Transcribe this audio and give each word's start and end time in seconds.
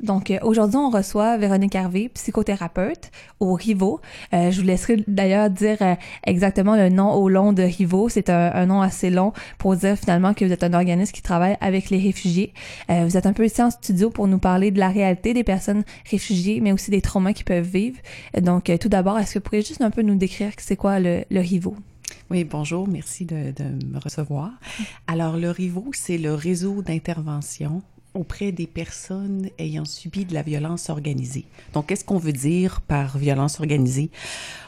Donc 0.00 0.30
euh, 0.30 0.38
aujourd'hui, 0.42 0.76
on 0.76 0.90
reçoit 0.90 1.36
Véronique 1.36 1.74
Hervé, 1.74 2.08
psychothérapeute 2.08 3.10
au 3.40 3.54
Rivo. 3.54 4.00
Euh, 4.32 4.50
je 4.50 4.60
vous 4.60 4.66
laisserai 4.66 5.04
d'ailleurs 5.06 5.50
dire 5.50 5.76
euh, 5.80 5.94
exactement 6.26 6.74
le 6.74 6.88
nom 6.88 7.12
au 7.12 7.28
long 7.28 7.52
de 7.52 7.62
Rivo. 7.62 8.08
C'est 8.08 8.28
un, 8.28 8.66
nom 8.66 8.80
assez 8.80 9.10
long 9.10 9.32
pour 9.58 9.76
dire 9.76 9.96
finalement 9.96 10.34
que 10.34 10.44
vous 10.44 10.52
êtes 10.52 10.64
un 10.64 10.72
organisme 10.72 11.12
qui 11.12 11.22
travaille 11.22 11.56
avec 11.60 11.90
les 11.90 11.98
réfugiés. 11.98 12.52
vous 12.88 13.16
êtes 13.16 13.26
un 13.26 13.32
peu 13.32 13.44
ici 13.44 13.62
en 13.62 13.70
studio 13.70 14.10
pour 14.10 14.26
nous 14.26 14.38
parler 14.38 14.70
de 14.70 14.78
la 14.78 14.88
réalité 14.88 15.34
des 15.34 15.44
personnes 15.44 15.84
réfugiées, 16.10 16.60
mais 16.60 16.72
aussi 16.72 16.90
des 16.90 17.02
traumas 17.02 17.34
qu'ils 17.34 17.44
peuvent 17.44 17.66
vivre. 17.66 17.98
Donc 18.40 18.72
tout 18.80 18.88
d'abord, 18.88 19.18
est-ce 19.18 19.34
que 19.34 19.38
vous 19.38 19.42
pourriez 19.42 19.62
juste 19.62 19.82
un 19.82 19.90
peu 19.90 20.02
nous 20.02 20.14
décrire 20.14 20.52
c'est 20.58 20.76
quoi 20.76 20.98
le, 20.98 21.24
le 21.30 21.40
Rivo? 21.40 21.76
Oui, 22.30 22.44
bonjour, 22.44 22.88
merci 22.88 23.26
de, 23.26 23.52
de 23.52 23.64
me 23.86 23.98
recevoir. 23.98 24.50
Alors, 25.06 25.36
le 25.36 25.50
RIVO, 25.50 25.90
c'est 25.92 26.16
le 26.16 26.32
réseau 26.32 26.80
d'intervention 26.80 27.82
auprès 28.14 28.52
des 28.52 28.66
personnes 28.66 29.48
ayant 29.58 29.84
subi 29.84 30.24
de 30.24 30.34
la 30.34 30.42
violence 30.42 30.88
organisée. 30.88 31.44
Donc, 31.72 31.86
qu'est-ce 31.86 32.04
qu'on 32.04 32.18
veut 32.18 32.32
dire 32.32 32.80
par 32.80 33.18
violence 33.18 33.60
organisée? 33.60 34.10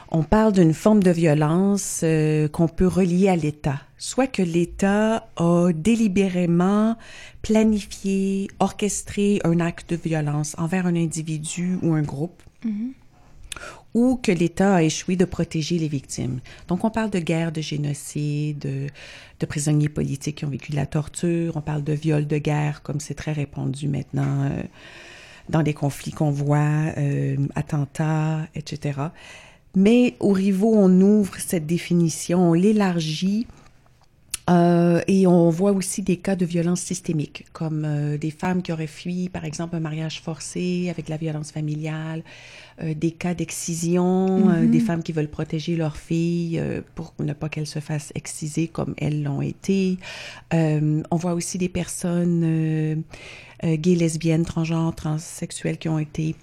On 0.09 0.23
parle 0.23 0.53
d'une 0.53 0.73
forme 0.73 1.03
de 1.03 1.11
violence 1.11 2.01
euh, 2.03 2.47
qu'on 2.47 2.67
peut 2.67 2.87
relier 2.87 3.27
à 3.27 3.35
l'État, 3.35 3.81
soit 3.97 4.27
que 4.27 4.41
l'État 4.41 5.27
a 5.35 5.71
délibérément 5.73 6.95
planifié, 7.41 8.49
orchestré 8.59 9.41
un 9.43 9.59
acte 9.59 9.91
de 9.91 9.95
violence 9.97 10.55
envers 10.57 10.85
un 10.85 10.95
individu 10.95 11.77
ou 11.81 11.93
un 11.93 12.03
groupe. 12.03 12.41
Mm-hmm 12.65 12.93
ou 13.93 14.17
que 14.17 14.31
l'État 14.31 14.75
a 14.75 14.83
échoué 14.83 15.15
de 15.15 15.25
protéger 15.25 15.77
les 15.77 15.87
victimes. 15.87 16.39
Donc, 16.67 16.83
on 16.83 16.89
parle 16.89 17.09
de 17.09 17.19
guerre, 17.19 17.51
de 17.51 17.61
génocide, 17.61 18.59
de, 19.39 19.45
prisonniers 19.45 19.89
politiques 19.89 20.37
qui 20.37 20.45
ont 20.45 20.49
vécu 20.49 20.71
de 20.71 20.75
la 20.75 20.85
torture, 20.85 21.57
on 21.57 21.61
parle 21.61 21.83
de 21.83 21.93
viol 21.93 22.27
de 22.27 22.37
guerre, 22.37 22.81
comme 22.83 22.99
c'est 22.99 23.15
très 23.15 23.31
répandu 23.31 23.87
maintenant 23.87 24.43
euh, 24.43 24.63
dans 25.49 25.61
les 25.61 25.73
conflits 25.73 26.11
qu'on 26.11 26.31
voit, 26.31 26.93
euh, 26.97 27.37
attentats, 27.55 28.47
etc. 28.55 28.99
Mais 29.75 30.15
au 30.19 30.31
Rivaux, 30.31 30.73
on 30.75 31.01
ouvre 31.01 31.35
cette 31.37 31.65
définition, 31.65 32.49
on 32.49 32.53
l'élargit 32.53 33.47
euh, 34.49 35.01
et 35.07 35.27
on 35.27 35.49
voit 35.49 35.71
aussi 35.71 36.01
des 36.01 36.17
cas 36.17 36.35
de 36.35 36.45
violence 36.45 36.79
systémique, 36.79 37.45
comme 37.51 37.83
euh, 37.85 38.17
des 38.17 38.31
femmes 38.31 38.61
qui 38.61 38.71
auraient 38.71 38.87
fui, 38.87 39.29
par 39.29 39.43
exemple, 39.43 39.75
un 39.75 39.81
mariage 39.81 40.21
forcé 40.21 40.87
avec 40.89 41.09
la 41.09 41.17
violence 41.17 41.51
familiale, 41.51 42.23
euh, 42.81 42.93
des 42.93 43.11
cas 43.11 43.33
d'excision, 43.33 44.49
mm-hmm. 44.49 44.69
des 44.69 44.79
femmes 44.79 45.03
qui 45.03 45.11
veulent 45.11 45.27
protéger 45.27 45.75
leurs 45.75 45.97
filles 45.97 46.61
pour 46.95 47.13
ne 47.19 47.33
pas 47.33 47.49
qu'elles 47.49 47.67
se 47.67 47.79
fassent 47.79 48.13
exciser 48.15 48.67
comme 48.67 48.93
elles 48.97 49.23
l'ont 49.23 49.41
été. 49.41 49.97
on 50.51 51.15
voit 51.17 51.33
aussi 51.33 51.57
des 51.57 51.69
personnes 51.69 53.03
gays, 53.63 53.95
lesbiennes, 53.95 54.45
transgenres, 54.45 54.95
transsexuelles 54.95 55.77
qui 55.77 55.89
ont 55.89 55.99
été 55.99 56.35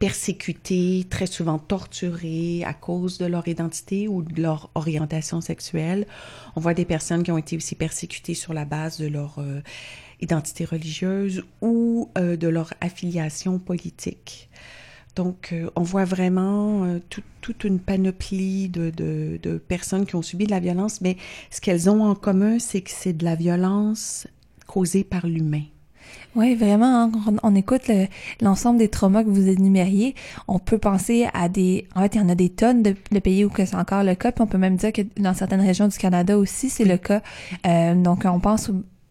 persécutés, 0.00 1.06
très 1.10 1.26
souvent 1.26 1.58
torturés 1.58 2.64
à 2.64 2.72
cause 2.72 3.18
de 3.18 3.26
leur 3.26 3.46
identité 3.46 4.08
ou 4.08 4.22
de 4.22 4.40
leur 4.42 4.70
orientation 4.74 5.42
sexuelle. 5.42 6.06
On 6.56 6.60
voit 6.60 6.72
des 6.72 6.86
personnes 6.86 7.22
qui 7.22 7.30
ont 7.30 7.38
été 7.38 7.54
aussi 7.54 7.74
persécutées 7.74 8.34
sur 8.34 8.54
la 8.54 8.64
base 8.64 8.98
de 8.98 9.06
leur 9.06 9.38
euh, 9.38 9.60
identité 10.20 10.64
religieuse 10.64 11.44
ou 11.60 12.08
euh, 12.16 12.36
de 12.36 12.48
leur 12.48 12.72
affiliation 12.80 13.58
politique. 13.58 14.48
Donc, 15.16 15.50
euh, 15.52 15.68
on 15.76 15.82
voit 15.82 16.06
vraiment 16.06 16.98
toute 17.40 17.64
une 17.64 17.78
panoplie 17.78 18.70
de, 18.70 18.88
de, 18.88 19.38
de, 19.42 19.58
personnes 19.58 20.06
qui 20.06 20.16
ont 20.16 20.22
subi 20.22 20.46
de 20.46 20.50
la 20.50 20.60
violence, 20.60 21.02
mais 21.02 21.18
ce 21.50 21.60
qu'elles 21.60 21.90
ont 21.90 22.04
en 22.04 22.14
commun, 22.14 22.58
c'est 22.58 22.80
que 22.80 22.90
c'est 22.90 23.12
de 23.12 23.24
la 23.24 23.34
violence 23.34 24.26
causée 24.66 25.04
par 25.04 25.26
l'humain. 25.26 25.64
Oui, 26.36 26.54
vraiment, 26.54 27.04
hein, 27.04 27.10
on, 27.42 27.54
écoute 27.54 27.90
l'ensemble 28.40 28.78
des 28.78 28.88
traumas 28.88 29.24
que 29.24 29.28
vous 29.28 29.48
énumériez. 29.48 30.14
On 30.46 30.58
peut 30.58 30.78
penser 30.78 31.28
à 31.34 31.48
des... 31.48 31.88
En 31.94 32.02
fait, 32.02 32.14
il 32.14 32.20
y 32.20 32.24
en 32.24 32.28
a 32.28 32.34
des 32.34 32.50
tonnes 32.50 32.82
de, 32.82 32.94
pays 33.18 33.44
où 33.44 33.50
c'est 33.56 33.74
encore 33.74 34.04
le 34.04 34.14
cas, 34.14 34.30
puis 34.30 34.42
on 34.42 34.46
peut 34.46 34.58
même 34.58 34.76
dire 34.76 34.92
que 34.92 35.02
dans 35.18 35.34
certaines 35.34 35.60
régions 35.60 35.88
du 35.88 35.98
Canada 35.98 36.38
aussi, 36.38 36.70
c'est 36.70 36.84
le 36.84 36.98
cas. 36.98 37.22
Euh, 37.66 37.94
donc, 37.94 38.24
on 38.24 38.38
pense 38.38 38.70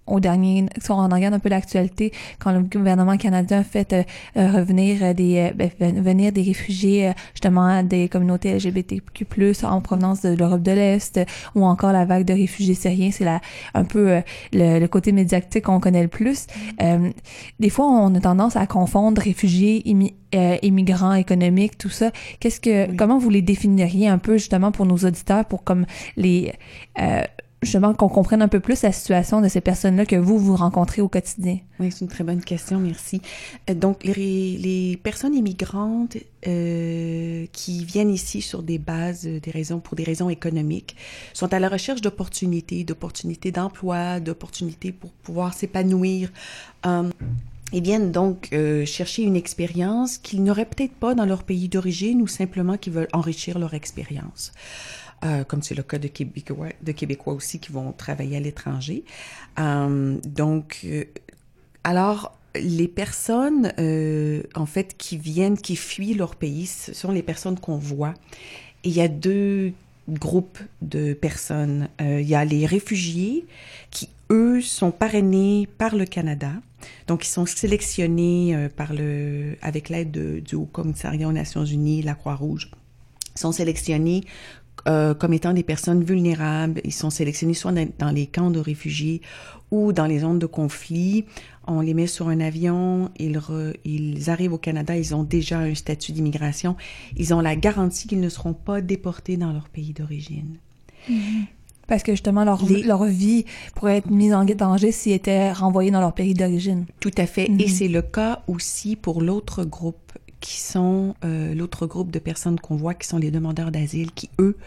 au 0.10 0.20
dernier, 0.20 0.66
si 0.80 0.92
on 0.92 1.08
regarde 1.08 1.34
un 1.34 1.40
peu 1.40 1.50
l'actualité, 1.50 2.12
quand 2.40 2.52
le 2.52 2.62
gouvernement 2.62 3.18
canadien 3.18 3.64
fait 3.64 3.94
euh, 3.94 4.04
euh, 4.38 4.52
revenir 4.52 4.98
euh, 5.02 5.14
des 5.14 5.52
ben, 5.56 5.70
venir 6.02 6.32
des 6.32 6.42
réfugiés 6.42 7.12
justement 7.34 7.84
des 7.84 8.10
communautés 8.10 8.54
LGBTQ+ 8.56 9.26
en 9.64 9.82
provenance 9.82 10.22
de 10.22 10.36
l'Europe 10.36 10.62
de 10.62 10.72
l'Est 10.72 11.20
ou 11.56 11.66
encore 11.66 11.92
la 11.92 12.06
vague 12.06 12.26
de 12.26 12.34
réfugiés 12.34 12.74
syriens, 12.74 13.12
c'est 13.12 13.26
la 13.26 13.42
un 13.74 13.84
peu 13.84 14.22
le, 14.54 14.88
côté 14.88 15.12
médiatique 15.12 15.66
qu'on 15.66 15.80
connaît 15.80 16.02
le 16.02 16.08
plus. 16.08 16.48
des 17.60 17.70
fois, 17.70 17.86
on 17.86 18.14
a 18.16 18.20
tendance 18.20 18.56
à 18.56 18.66
confondre 18.66 19.22
réfugiés, 19.22 19.84
immigrants 20.62 21.14
économiques, 21.14 21.78
tout 21.78 21.90
ça. 21.90 22.12
Qu'est-ce 22.40 22.60
que 22.60 22.96
comment 22.96 23.18
vous 23.18 23.30
les 23.30 23.42
définiriez 23.42 24.08
un 24.08 24.18
peu 24.18 24.38
justement 24.38 24.72
pour 24.72 24.86
nos 24.86 24.98
auditeurs 24.98 25.46
pour 25.46 25.64
comme 25.64 25.86
les 26.18 26.54
justement 27.62 27.94
qu'on 27.94 28.10
comprenne 28.10 28.42
un 28.42 28.48
peu 28.48 28.60
plus 28.60 28.82
la 28.84 28.92
situation 28.92 29.42
de 29.42 29.48
ces 29.48 29.62
personnes-là 29.62 30.06
que 30.06 30.16
vous, 30.16 30.38
vous 30.38 30.56
rencontrez 30.56 31.02
au 31.02 31.10
quotidien? 31.10 31.60
Oui, 31.80 31.92
c'est 31.92 32.02
une 32.02 32.08
très 32.08 32.24
bonne 32.24 32.42
question, 32.42 32.80
merci. 32.80 33.22
Euh, 33.70 33.74
donc, 33.74 34.04
les, 34.04 35.00
personnes 35.04 35.36
immigrantes 35.36 36.18
euh, 36.48 37.46
qui 37.52 37.84
viennent 37.84 38.12
ici 38.12 38.42
sur 38.42 38.64
des 38.64 38.78
bases, 38.78 39.28
euh, 39.28 39.40
des 39.40 39.52
raisons, 39.52 39.80
pour 39.80 39.96
des 39.96 40.04
raisons 40.04 40.30
économiques, 40.30 40.96
sont 41.34 41.54
à 41.54 41.60
la 41.60 41.70
recherche 41.70 42.02
d'opportunités, 42.02 42.84
d'opportunités 42.84 43.52
d'emploi, 43.52 44.20
d'opportunités 44.20 44.92
pour 44.92 45.12
pouvoir 45.12 45.54
s'épanouir. 45.54 46.32
Et 47.72 47.82
viennent 47.82 48.12
donc 48.12 48.50
chercher 48.86 49.22
une 49.22 49.36
expérience 49.36 50.18
qu'ils 50.18 50.44
n'auraient 50.44 50.66
peut-être 50.66 50.94
pas 50.94 51.14
dans 51.14 51.26
leur 51.26 51.44
pays 51.44 51.70
d'origine 51.70 52.20
ou 52.22 52.28
simplement 52.28 52.78
qu'ils 52.78 52.94
veulent 52.94 53.10
enrichir 53.14 53.60
leur 53.60 53.76
expérience. 53.76 54.54
Euh, 55.26 55.44
comme 55.44 55.62
c'est 55.62 55.76
le 55.76 55.84
cas 55.84 55.98
de 55.98 56.08
Québécois, 56.08 56.70
de 56.82 56.92
Québécois 56.94 57.34
aussi 57.34 57.60
qui 57.60 57.74
vont 57.74 57.92
travailler 57.92 58.38
à 58.38 58.40
l'étranger. 58.40 59.04
Euh, 59.60 60.18
donc, 60.26 60.82
euh, 60.86 61.04
alors, 61.84 62.38
les 62.56 62.88
personnes, 62.88 63.72
en 64.56 64.66
fait, 64.66 64.96
qui 64.98 65.18
viennent, 65.18 65.58
qui 65.58 65.76
fuient 65.76 66.14
leur 66.14 66.36
pays, 66.36 66.66
ce 66.66 66.94
sont 66.94 67.12
les 67.12 67.22
personnes 67.22 67.60
qu'on 67.60 67.78
voit. 67.78 68.14
Il 68.84 68.92
y 68.92 69.02
a 69.02 69.08
deux 69.08 69.74
groupes 70.08 70.58
de 70.82 71.14
personnes. 71.14 71.90
il 72.00 72.28
y 72.28 72.34
a 72.34 72.44
les 72.46 72.66
réfugiés 72.66 73.46
qui, 73.92 74.10
eux, 74.32 74.62
sont 74.62 74.90
parrainés 74.90 75.68
par 75.78 75.96
le 75.96 76.06
Canada. 76.06 76.54
Donc, 77.06 77.26
ils 77.26 77.30
sont 77.30 77.46
sélectionnés 77.46 78.68
par 78.76 78.94
le, 78.94 79.56
avec 79.62 79.90
l'aide 79.90 80.42
du 80.44 80.56
Haut 80.56 80.70
Commissariat 80.72 81.28
aux 81.28 81.34
Nations 81.34 81.66
Unies, 81.66 82.02
la 82.02 82.16
Croix-Rouge. 82.16 82.72
Ils 83.36 83.40
sont 83.40 83.52
sélectionnés 83.52 84.24
euh, 84.88 85.14
comme 85.14 85.34
étant 85.34 85.54
des 85.54 85.64
personnes 85.64 86.04
vulnérables. 86.04 86.82
Ils 86.84 86.94
sont 86.94 87.10
sélectionnés 87.10 87.54
soit 87.54 87.74
dans 87.98 88.12
les 88.12 88.28
camps 88.28 88.52
de 88.52 88.60
réfugiés 88.60 89.22
ou 89.72 89.94
dans 89.94 90.06
les 90.06 90.20
zones 90.20 90.40
de 90.40 90.46
conflit. 90.46 91.26
On 91.68 91.82
les 91.82 91.94
met 91.94 92.08
sur 92.08 92.30
un 92.30 92.40
avion, 92.40 93.12
ils, 93.20 93.40
ils 93.86 94.30
arrivent 94.30 94.54
au 94.54 94.58
Canada, 94.58 94.96
ils 94.96 95.14
ont 95.14 95.24
déjà 95.24 95.60
un 95.60 95.76
statut 95.76 96.12
d'immigration. 96.12 96.76
Ils 97.18 97.34
ont 97.34 97.42
la 97.42 97.56
garantie 97.56 98.08
qu'ils 98.08 98.22
ne 98.22 98.30
seront 98.30 98.54
pas 98.54 98.82
déportés 98.82 99.38
dans 99.38 99.52
leur 99.52 99.70
pays 99.70 99.94
d'origine. 99.94 100.58
Mm-hmm. 101.10 101.46
Parce 101.88 102.04
que 102.04 102.14
justement, 102.14 102.44
leur, 102.44 102.64
leur 102.86 103.06
vie 103.06 103.46
pourrait 103.76 103.98
être 103.98 104.12
mise 104.12 104.34
en 104.34 104.46
danger 104.46 104.92
s'ils 104.92 105.14
étaient 105.14 105.52
renvoyés 105.52 105.92
dans 105.92 106.02
leur 106.02 106.14
pays 106.14 106.36
d'origine. 106.36 106.86
Tout 107.00 107.12
à 107.18 107.26
fait. 107.26 107.46
Et 107.46 107.50
mm-hmm. 107.50 107.68
c'est 107.68 107.88
le 107.88 108.04
cas 108.04 108.44
aussi 108.48 108.96
pour 108.96 109.22
l'autre 109.22 109.64
groupe 109.64 110.14
qui 110.40 110.60
sont 110.60 111.16
euh, 111.24 111.54
l'autre 111.54 111.88
groupe 111.88 112.12
de 112.12 112.20
personnes 112.20 112.60
qu'on 112.60 112.76
voit, 112.76 112.94
qui 112.94 113.08
sont 113.08 113.18
les 113.18 113.32
demandeurs 113.32 113.72
d'asile, 113.72 114.12
qui, 114.12 114.30
eux, 114.40 114.58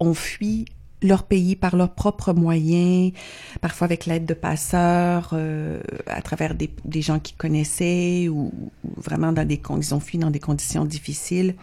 ont 0.00 0.14
fui 0.14 0.66
leur 1.02 1.24
pays 1.24 1.56
par 1.56 1.74
leurs 1.74 1.94
propres 1.94 2.32
moyens, 2.32 3.12
parfois 3.60 3.86
avec 3.86 4.06
l'aide 4.06 4.24
de 4.24 4.34
passeurs, 4.34 5.30
euh, 5.32 5.80
à 6.06 6.22
travers 6.22 6.54
des, 6.54 6.70
gens 7.02 7.18
qu'ils 7.18 7.36
connaissaient 7.36 8.28
ou, 8.28 8.52
vraiment 8.96 9.32
dans 9.32 9.46
des 9.46 9.60
ils 9.78 9.94
ont 9.94 10.00
fui 10.00 10.18
dans 10.18 10.30
des 10.30 10.38
conditions 10.38 10.84
difficiles. 10.84 11.56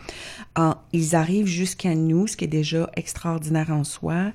ils 0.91 1.15
arrivent 1.15 1.47
jusqu'à 1.47 1.95
nous, 1.95 2.27
ce 2.27 2.35
qui 2.35 2.45
est 2.45 2.49
déjà 2.49 2.89
extraordinaire 2.95 3.69
en 3.71 3.85
soi, 3.85 4.33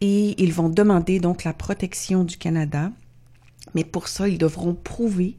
et 0.00 0.42
ils 0.42 0.52
vont 0.52 0.68
demander 0.68 1.20
donc 1.20 1.44
la 1.44 1.52
protection 1.52 2.24
du 2.24 2.36
Canada. 2.36 2.90
Mais 3.74 3.84
pour 3.84 4.08
ça, 4.08 4.28
ils 4.28 4.38
devront 4.38 4.74
prouver 4.74 5.36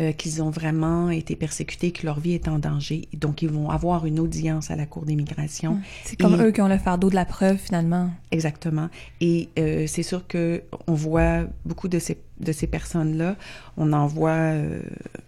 euh, 0.00 0.12
qu'ils 0.12 0.42
ont 0.42 0.50
vraiment 0.50 1.10
été 1.10 1.36
persécutés, 1.36 1.90
que 1.90 2.06
leur 2.06 2.20
vie 2.20 2.32
est 2.32 2.48
en 2.48 2.58
danger. 2.58 3.06
Donc, 3.12 3.42
ils 3.42 3.50
vont 3.50 3.68
avoir 3.68 4.06
une 4.06 4.18
audience 4.18 4.70
à 4.70 4.76
la 4.76 4.86
Cour 4.86 5.04
d'immigration. 5.04 5.80
C'est 6.04 6.18
comme 6.18 6.40
eux 6.40 6.52
qui 6.52 6.62
ont 6.62 6.68
le 6.68 6.78
fardeau 6.78 7.10
de 7.10 7.14
la 7.14 7.26
preuve, 7.26 7.58
finalement. 7.58 8.10
Exactement. 8.30 8.88
Et 9.20 9.50
euh, 9.58 9.86
c'est 9.86 10.02
sûr 10.02 10.26
que 10.26 10.62
on 10.86 10.94
voit 10.94 11.44
beaucoup 11.66 11.88
de 11.88 11.98
ces, 11.98 12.18
de 12.38 12.52
ces 12.52 12.66
personnes-là. 12.66 13.36
On 13.76 13.92
en 13.92 14.06
voit 14.06 14.30
euh, 14.30 14.80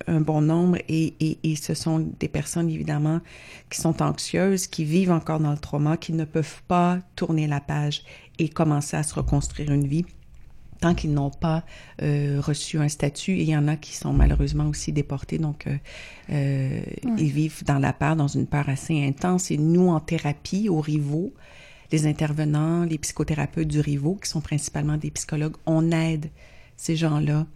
un 0.06 0.20
bon 0.20 0.40
nombre 0.40 0.78
et, 0.88 1.14
et, 1.20 1.38
et, 1.42 1.56
ce 1.56 1.74
sont 1.74 2.08
des 2.18 2.28
personnes, 2.28 2.70
évidemment, 2.70 3.20
qui 3.68 3.80
sont 3.80 4.00
anxieuses, 4.02 4.68
qui 4.68 4.84
vivent 4.84 5.12
encore 5.12 5.40
dans 5.40 5.52
le 5.52 5.58
trauma, 5.58 5.98
qui 5.98 6.14
ne 6.14 6.24
peuvent 6.24 6.62
pas 6.66 6.98
tourner 7.14 7.46
la 7.46 7.60
page 7.60 8.04
et 8.38 8.48
commencer 8.48 8.96
à 8.96 9.02
se 9.02 9.14
reconstruire 9.14 9.70
une 9.70 9.86
vie 9.86 10.06
tant 10.82 10.94
qu'ils 10.94 11.14
n'ont 11.14 11.30
pas 11.30 11.64
euh, 12.02 12.40
reçu 12.40 12.78
un 12.78 12.88
statut. 12.88 13.32
Et 13.32 13.42
il 13.42 13.48
y 13.48 13.56
en 13.56 13.68
a 13.68 13.76
qui 13.76 13.94
sont 13.94 14.12
malheureusement 14.12 14.66
aussi 14.66 14.92
déportés, 14.92 15.38
donc 15.38 15.66
euh, 15.66 15.76
euh, 16.30 16.82
ils 17.16 17.30
vivent 17.30 17.64
dans 17.64 17.78
la 17.78 17.92
peur, 17.92 18.16
dans 18.16 18.26
une 18.26 18.46
peur 18.46 18.68
assez 18.68 19.02
intense. 19.06 19.50
Et 19.52 19.56
nous, 19.56 19.88
en 19.88 20.00
thérapie, 20.00 20.68
au 20.68 20.80
Rivaux, 20.80 21.32
les 21.92 22.06
intervenants, 22.06 22.84
les 22.84 22.98
psychothérapeutes 22.98 23.68
du 23.68 23.80
Rivaux, 23.80 24.16
qui 24.16 24.28
sont 24.28 24.40
principalement 24.40 24.96
des 24.96 25.12
psychologues, 25.12 25.56
on 25.66 25.92
aide 25.92 26.30
ces 26.76 26.96
gens-là 26.96 27.46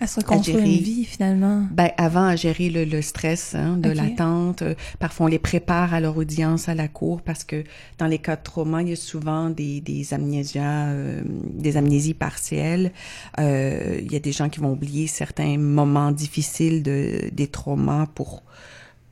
à 0.00 0.06
se 0.06 0.20
une 0.50 0.64
vie, 0.64 1.04
finalement. 1.04 1.66
Ben, 1.70 1.90
avant, 1.98 2.24
à 2.24 2.34
gérer 2.34 2.70
le, 2.70 2.84
le 2.84 3.02
stress 3.02 3.54
hein, 3.54 3.76
de 3.76 3.90
l'attente. 3.90 4.62
Euh, 4.62 4.74
parfois, 4.98 5.26
on 5.26 5.28
les 5.28 5.38
prépare 5.38 5.92
à 5.92 6.00
leur 6.00 6.16
audience 6.16 6.68
à 6.68 6.74
la 6.74 6.88
cour 6.88 7.20
parce 7.20 7.44
que 7.44 7.64
dans 7.98 8.06
les 8.06 8.18
cas 8.18 8.36
de 8.36 8.42
trauma, 8.42 8.82
il 8.82 8.88
y 8.88 8.92
a 8.92 8.96
souvent 8.96 9.50
des, 9.50 9.80
des 9.80 10.14
amnésias, 10.14 10.88
euh, 10.88 11.22
des 11.26 11.76
amnésies 11.76 12.14
partielles. 12.14 12.92
Euh, 13.38 14.00
il 14.00 14.10
y 14.10 14.16
a 14.16 14.20
des 14.20 14.32
gens 14.32 14.48
qui 14.48 14.60
vont 14.60 14.72
oublier 14.72 15.06
certains 15.06 15.58
moments 15.58 16.12
difficiles 16.12 16.82
de, 16.82 17.28
des 17.32 17.46
traumas 17.46 18.06
pour 18.06 18.42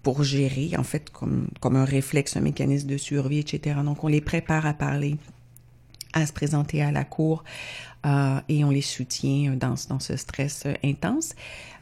pour 0.03 0.23
gérer, 0.23 0.71
en 0.79 0.85
fait, 0.85 1.11
comme, 1.11 1.49
comme 1.61 1.77
un 1.77 1.85
réflexe, 1.85 2.37
un 2.37 2.41
mécanisme 2.41 2.87
de 2.87 2.97
survie, 2.97 3.41
etc. 3.41 3.77
Donc, 3.85 4.05
on 4.05 4.09
les 4.09 4.23
prépare 4.23 4.65
à 4.65 4.73
parler 4.73 5.17
à 6.15 6.25
se 6.25 6.33
présenter 6.33 6.83
à 6.83 6.93
la 6.93 7.05
cour 7.05 7.45
et 8.05 8.65
on 8.65 8.71
les 8.71 8.83
soutient 8.83 9.55
dans, 9.55 9.77
ce 9.77 10.17
stress 10.17 10.65
euh, 10.67 10.75
intense. 10.85 11.35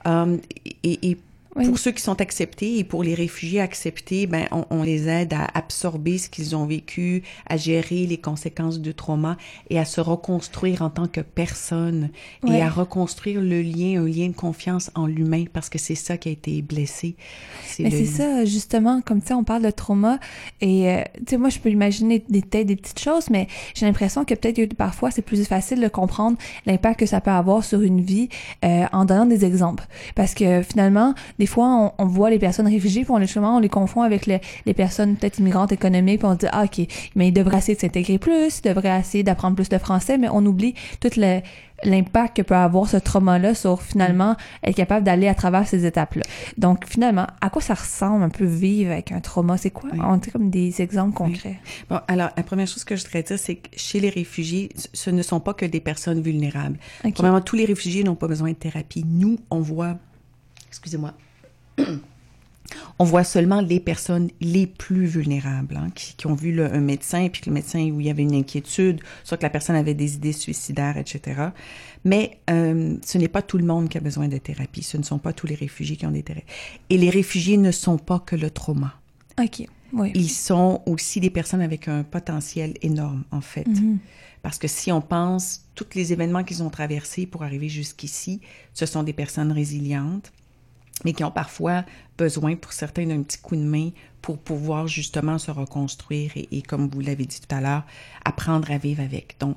Euh, 0.06 0.36
et, 0.82 1.18
pour 1.64 1.78
ceux 1.78 1.92
qui 1.92 2.02
sont 2.02 2.20
acceptés 2.20 2.78
et 2.78 2.84
pour 2.84 3.02
les 3.02 3.14
réfugiés 3.14 3.60
acceptés, 3.60 4.26
ben, 4.26 4.46
on, 4.50 4.64
on 4.70 4.82
les 4.82 5.08
aide 5.08 5.32
à 5.32 5.46
absorber 5.54 6.18
ce 6.18 6.28
qu'ils 6.28 6.54
ont 6.54 6.66
vécu, 6.66 7.22
à 7.48 7.56
gérer 7.56 8.06
les 8.06 8.18
conséquences 8.18 8.80
du 8.80 8.94
trauma 8.94 9.36
et 9.70 9.78
à 9.78 9.84
se 9.84 10.00
reconstruire 10.00 10.82
en 10.82 10.90
tant 10.90 11.06
que 11.06 11.20
personne 11.20 12.10
et 12.46 12.60
à 12.60 12.68
reconstruire 12.68 13.40
le 13.40 13.62
lien, 13.62 14.02
un 14.02 14.08
lien 14.08 14.28
de 14.28 14.34
confiance 14.34 14.90
en 14.94 15.06
l'humain 15.06 15.44
parce 15.52 15.68
que 15.68 15.78
c'est 15.78 15.94
ça 15.94 16.16
qui 16.16 16.28
a 16.28 16.32
été 16.32 16.62
blessé. 16.62 17.16
Mais 17.78 17.90
c'est 17.90 18.06
ça, 18.06 18.44
justement, 18.44 19.00
comme 19.00 19.20
ça, 19.20 19.36
on 19.36 19.44
parle 19.44 19.62
de 19.62 19.70
trauma 19.70 20.18
et, 20.60 20.90
euh, 20.90 21.02
tu 21.18 21.22
sais, 21.30 21.36
moi, 21.36 21.48
je 21.48 21.58
peux 21.58 21.70
imaginer 21.70 22.24
des, 22.28 22.42
des 22.42 22.76
petites 22.76 23.00
choses, 23.00 23.30
mais 23.30 23.48
j'ai 23.74 23.86
l'impression 23.86 24.24
que 24.24 24.34
peut-être 24.34 24.56
que 24.56 24.74
parfois, 24.74 25.10
c'est 25.10 25.22
plus 25.22 25.44
facile 25.46 25.80
de 25.80 25.88
comprendre 25.88 26.36
l'impact 26.66 27.00
que 27.00 27.06
ça 27.06 27.20
peut 27.20 27.30
avoir 27.30 27.64
sur 27.64 27.82
une 27.82 28.00
vie 28.00 28.28
euh, 28.64 28.84
en 28.92 29.04
donnant 29.04 29.26
des 29.26 29.44
exemples. 29.44 29.84
Parce 30.14 30.34
que 30.34 30.62
finalement, 30.62 31.14
des 31.38 31.45
des 31.46 31.52
fois, 31.52 31.94
on, 31.96 32.06
voit 32.06 32.28
les 32.28 32.40
personnes 32.40 32.66
réfugiées, 32.66 33.04
puis 33.04 33.12
on 33.12 33.18
les, 33.18 33.38
on 33.38 33.60
les 33.60 33.68
confond 33.68 34.02
avec 34.02 34.26
les, 34.26 34.74
personnes 34.74 35.14
peut-être 35.14 35.38
immigrantes 35.38 35.70
économiques, 35.70 36.18
puis 36.18 36.28
on 36.28 36.34
dit, 36.34 36.46
ah, 36.50 36.64
OK, 36.64 36.84
mais 37.14 37.28
ils 37.28 37.32
devraient 37.32 37.58
essayer 37.58 37.76
de 37.76 37.80
s'intégrer 37.80 38.18
plus, 38.18 38.58
ils 38.58 38.68
devraient 38.68 38.98
essayer 38.98 39.22
d'apprendre 39.22 39.54
plus 39.54 39.68
de 39.68 39.78
français, 39.78 40.18
mais 40.18 40.28
on 40.28 40.44
oublie 40.44 40.74
tout 40.98 41.10
l'impact 41.84 42.38
que 42.38 42.42
peut 42.42 42.56
avoir 42.56 42.88
ce 42.88 42.96
trauma-là 42.96 43.54
sur 43.54 43.80
finalement 43.80 44.34
être 44.64 44.74
capable 44.74 45.04
d'aller 45.04 45.28
à 45.28 45.36
travers 45.36 45.68
ces 45.68 45.86
étapes-là. 45.86 46.24
Donc 46.58 46.84
finalement, 46.84 47.28
à 47.40 47.48
quoi 47.48 47.62
ça 47.62 47.74
ressemble 47.74 48.24
un 48.24 48.28
peu 48.28 48.44
vivre 48.44 48.90
avec 48.90 49.12
un 49.12 49.20
trauma? 49.20 49.56
C'est 49.56 49.70
quoi? 49.70 49.90
On 50.02 50.16
dit 50.16 50.32
comme 50.32 50.50
des 50.50 50.82
exemples 50.82 51.14
concrets. 51.14 51.60
Bon, 51.88 52.00
alors 52.08 52.30
la 52.36 52.42
première 52.42 52.66
chose 52.66 52.82
que 52.82 52.96
je 52.96 53.04
voudrais 53.04 53.22
dire, 53.22 53.38
c'est 53.38 53.54
que 53.54 53.68
chez 53.76 54.00
les 54.00 54.10
réfugiés, 54.10 54.70
ce 54.92 55.10
ne 55.10 55.22
sont 55.22 55.38
pas 55.38 55.54
que 55.54 55.64
des 55.64 55.80
personnes 55.80 56.20
vulnérables. 56.20 56.78
Premièrement, 57.14 57.40
tous 57.40 57.54
les 57.54 57.66
réfugiés 57.66 58.02
n'ont 58.02 58.16
pas 58.16 58.26
besoin 58.26 58.48
de 58.48 58.56
thérapie. 58.56 59.04
Nous, 59.06 59.38
on 59.50 59.60
voit, 59.60 59.96
excusez-moi, 60.70 61.14
on 62.98 63.04
voit 63.04 63.24
seulement 63.24 63.60
les 63.60 63.80
personnes 63.80 64.30
les 64.40 64.66
plus 64.66 65.06
vulnérables, 65.06 65.76
hein, 65.76 65.88
qui, 65.94 66.26
ont 66.26 66.34
vu 66.34 66.60
un 66.62 66.80
médecin, 66.80 67.28
puis 67.28 67.42
que 67.42 67.50
le 67.50 67.54
médecin, 67.54 67.80
où 67.90 68.00
il 68.00 68.06
y 68.06 68.10
avait 68.10 68.22
une 68.22 68.34
inquiétude, 68.34 69.00
soit 69.24 69.36
que 69.36 69.42
la 69.42 69.50
personne 69.50 69.76
avait 69.76 69.94
des 69.94 70.14
idées 70.14 70.32
suicidaires, 70.32 70.96
etc. 70.96 71.50
Mais 72.04 72.38
euh, 72.50 72.96
ce 73.04 73.18
n'est 73.18 73.28
pas 73.28 73.42
tout 73.42 73.58
le 73.58 73.64
monde 73.64 73.88
qui 73.88 73.98
a 73.98 74.00
besoin 74.00 74.28
de 74.28 74.38
thérapie. 74.38 74.82
Ce 74.82 74.96
ne 74.96 75.02
sont 75.02 75.18
pas 75.18 75.32
tous 75.32 75.46
les 75.46 75.54
réfugiés 75.54 75.96
qui 75.96 76.06
ont 76.06 76.10
des 76.10 76.22
thérapies. 76.22 76.46
Et 76.90 76.96
les 76.96 77.10
réfugiés 77.10 77.56
ne 77.56 77.70
sont 77.70 77.98
pas 77.98 78.18
que 78.18 78.36
le 78.36 78.50
trauma. 78.50 78.94
OK. 79.38 79.66
Oui. 79.92 80.10
Ils 80.14 80.30
sont 80.30 80.82
aussi 80.86 81.20
des 81.20 81.30
personnes 81.30 81.60
avec 81.60 81.88
un 81.88 82.02
potentiel 82.02 82.74
énorme, 82.82 83.24
en 83.30 83.40
fait. 83.40 83.68
Mm-hmm. 83.68 83.98
Parce 84.42 84.58
que 84.58 84.68
si 84.68 84.90
on 84.92 85.00
pense 85.00 85.64
tous 85.74 85.86
les 85.94 86.12
événements 86.12 86.44
qu'ils 86.44 86.62
ont 86.62 86.70
traversés 86.70 87.26
pour 87.26 87.42
arriver 87.42 87.68
jusqu'ici, 87.68 88.40
ce 88.74 88.86
sont 88.86 89.02
des 89.02 89.12
personnes 89.12 89.52
résilientes 89.52 90.32
mais 91.04 91.12
qui 91.12 91.24
ont 91.24 91.30
parfois 91.30 91.84
besoin, 92.16 92.56
pour 92.56 92.72
certains, 92.72 93.06
d'un 93.06 93.22
petit 93.22 93.38
coup 93.38 93.56
de 93.56 93.62
main 93.62 93.90
pour 94.22 94.38
pouvoir 94.38 94.88
justement 94.88 95.38
se 95.38 95.50
reconstruire 95.50 96.32
et, 96.34 96.62
comme 96.62 96.88
vous 96.88 97.00
l'avez 97.00 97.26
dit 97.26 97.40
tout 97.40 97.54
à 97.54 97.60
l'heure, 97.60 97.84
apprendre 98.24 98.70
à 98.70 98.78
vivre 98.78 99.02
avec. 99.02 99.36
Donc, 99.38 99.56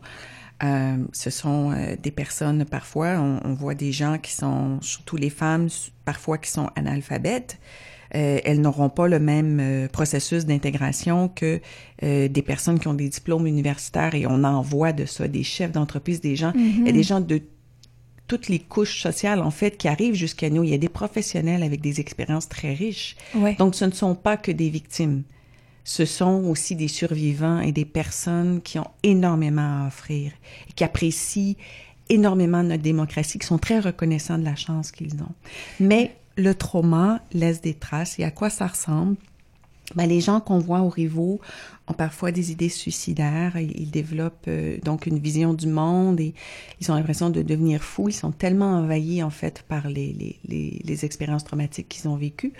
euh, 0.64 0.98
ce 1.14 1.30
sont 1.30 1.72
euh, 1.72 1.96
des 2.02 2.12
personnes, 2.12 2.66
parfois, 2.66 3.18
on, 3.18 3.54
voit 3.54 3.76
des 3.76 3.92
gens 3.92 4.18
qui 4.18 4.34
sont, 4.34 4.80
surtout 4.82 5.16
les 5.16 5.30
femmes, 5.30 5.70
parfois 6.06 6.38
qui 6.38 6.52
sont 6.52 6.70
analphabètes. 6.76 7.58
Euh, 8.16 8.40
elles 8.44 8.60
n'auront 8.60 8.90
pas 8.90 9.08
le 9.08 9.20
même 9.20 9.88
processus 9.92 10.46
d'intégration 10.46 11.30
que 11.30 11.62
des 12.02 12.42
personnes 12.42 12.80
qui 12.80 12.88
ont 12.88 12.94
des 12.94 13.10
diplômes 13.10 13.48
universitaires 13.48 14.16
et 14.16 14.26
on 14.28 14.44
en 14.44 14.62
voit 14.62 14.94
de 14.94 15.06
ça, 15.06 15.28
des 15.28 15.44
chefs 15.44 15.72
d'entreprise, 15.72 16.20
des 16.20 16.36
gens, 16.36 16.54
et 16.86 16.92
des 16.92 17.04
gens 17.04 17.22
de 17.22 17.42
toutes 18.30 18.48
les 18.48 18.60
couches 18.60 19.02
sociales, 19.02 19.42
en 19.42 19.52
fait, 19.52 19.76
qui 19.76 19.90
arrivent 19.90 20.14
jusqu'à 20.14 20.50
nous. 20.50 20.64
Il 20.64 20.70
y 20.70 20.74
a 20.74 20.78
des 20.78 20.88
professionnels 20.88 21.64
avec 21.64 21.82
des 21.82 22.00
expériences 22.00 22.48
très 22.48 22.74
riches. 22.74 23.18
Donc, 23.58 23.76
ce 23.76 23.84
ne 23.84 23.92
sont 23.92 24.16
pas 24.16 24.38
que 24.38 24.52
des 24.52 24.70
victimes. 24.70 25.24
Ce 25.84 26.06
sont 26.06 26.44
aussi 26.46 26.76
des 26.76 26.88
survivants 26.88 27.60
et 27.60 27.72
des 27.72 27.86
personnes 27.86 28.62
qui 28.62 28.78
ont 28.78 28.92
énormément 29.02 29.84
à 29.84 29.88
offrir 29.88 30.32
et 30.70 30.74
qui 30.74 30.84
apprécient 30.84 31.56
énormément 32.10 32.62
notre 32.62 32.84
démocratie, 32.84 33.40
qui 33.40 33.48
sont 33.48 33.58
très 33.58 33.80
reconnaissants 33.80 34.38
de 34.38 34.46
la 34.46 34.56
chance 34.56 34.92
qu'ils 34.92 35.16
ont. 35.16 35.34
Mais 35.80 36.16
le 36.38 36.54
trauma 36.54 37.22
laisse 37.34 37.62
des 37.62 37.74
traces 37.74 38.20
et 38.20 38.24
à 38.24 38.32
quoi 38.32 38.52
ça 38.52 38.68
ressemble? 38.68 39.16
Ben, 39.96 40.08
les 40.08 40.22
gens 40.22 40.40
qu'on 40.40 40.60
voit 40.60 40.82
au 40.82 40.90
Rivaux 40.90 41.40
ont 41.88 41.94
parfois 41.94 42.32
des 42.32 42.52
idées 42.52 42.70
suicidaires, 42.70 43.58
ils 43.58 43.90
développent 43.90 44.46
euh, 44.48 44.78
donc 44.84 45.08
une 45.08 45.18
vision 45.18 45.54
du 45.54 45.68
monde 45.68 46.20
et 46.20 46.36
ils 46.80 46.92
ont 46.92 46.96
l'impression 46.96 47.30
de 47.30 47.42
devenir 47.42 47.84
fous. 47.84 48.10
Ils 48.10 48.14
sont 48.14 48.32
tellement 48.32 48.78
envahis 48.78 49.24
en 49.24 49.32
fait 49.32 49.64
par 49.68 49.88
les, 49.88 50.14
les, 50.14 50.40
les, 50.46 50.82
les 50.84 51.06
expériences 51.06 51.44
traumatiques 51.44 51.90
qu'ils 51.90 52.08
ont 52.08 52.16
vécues 52.16 52.54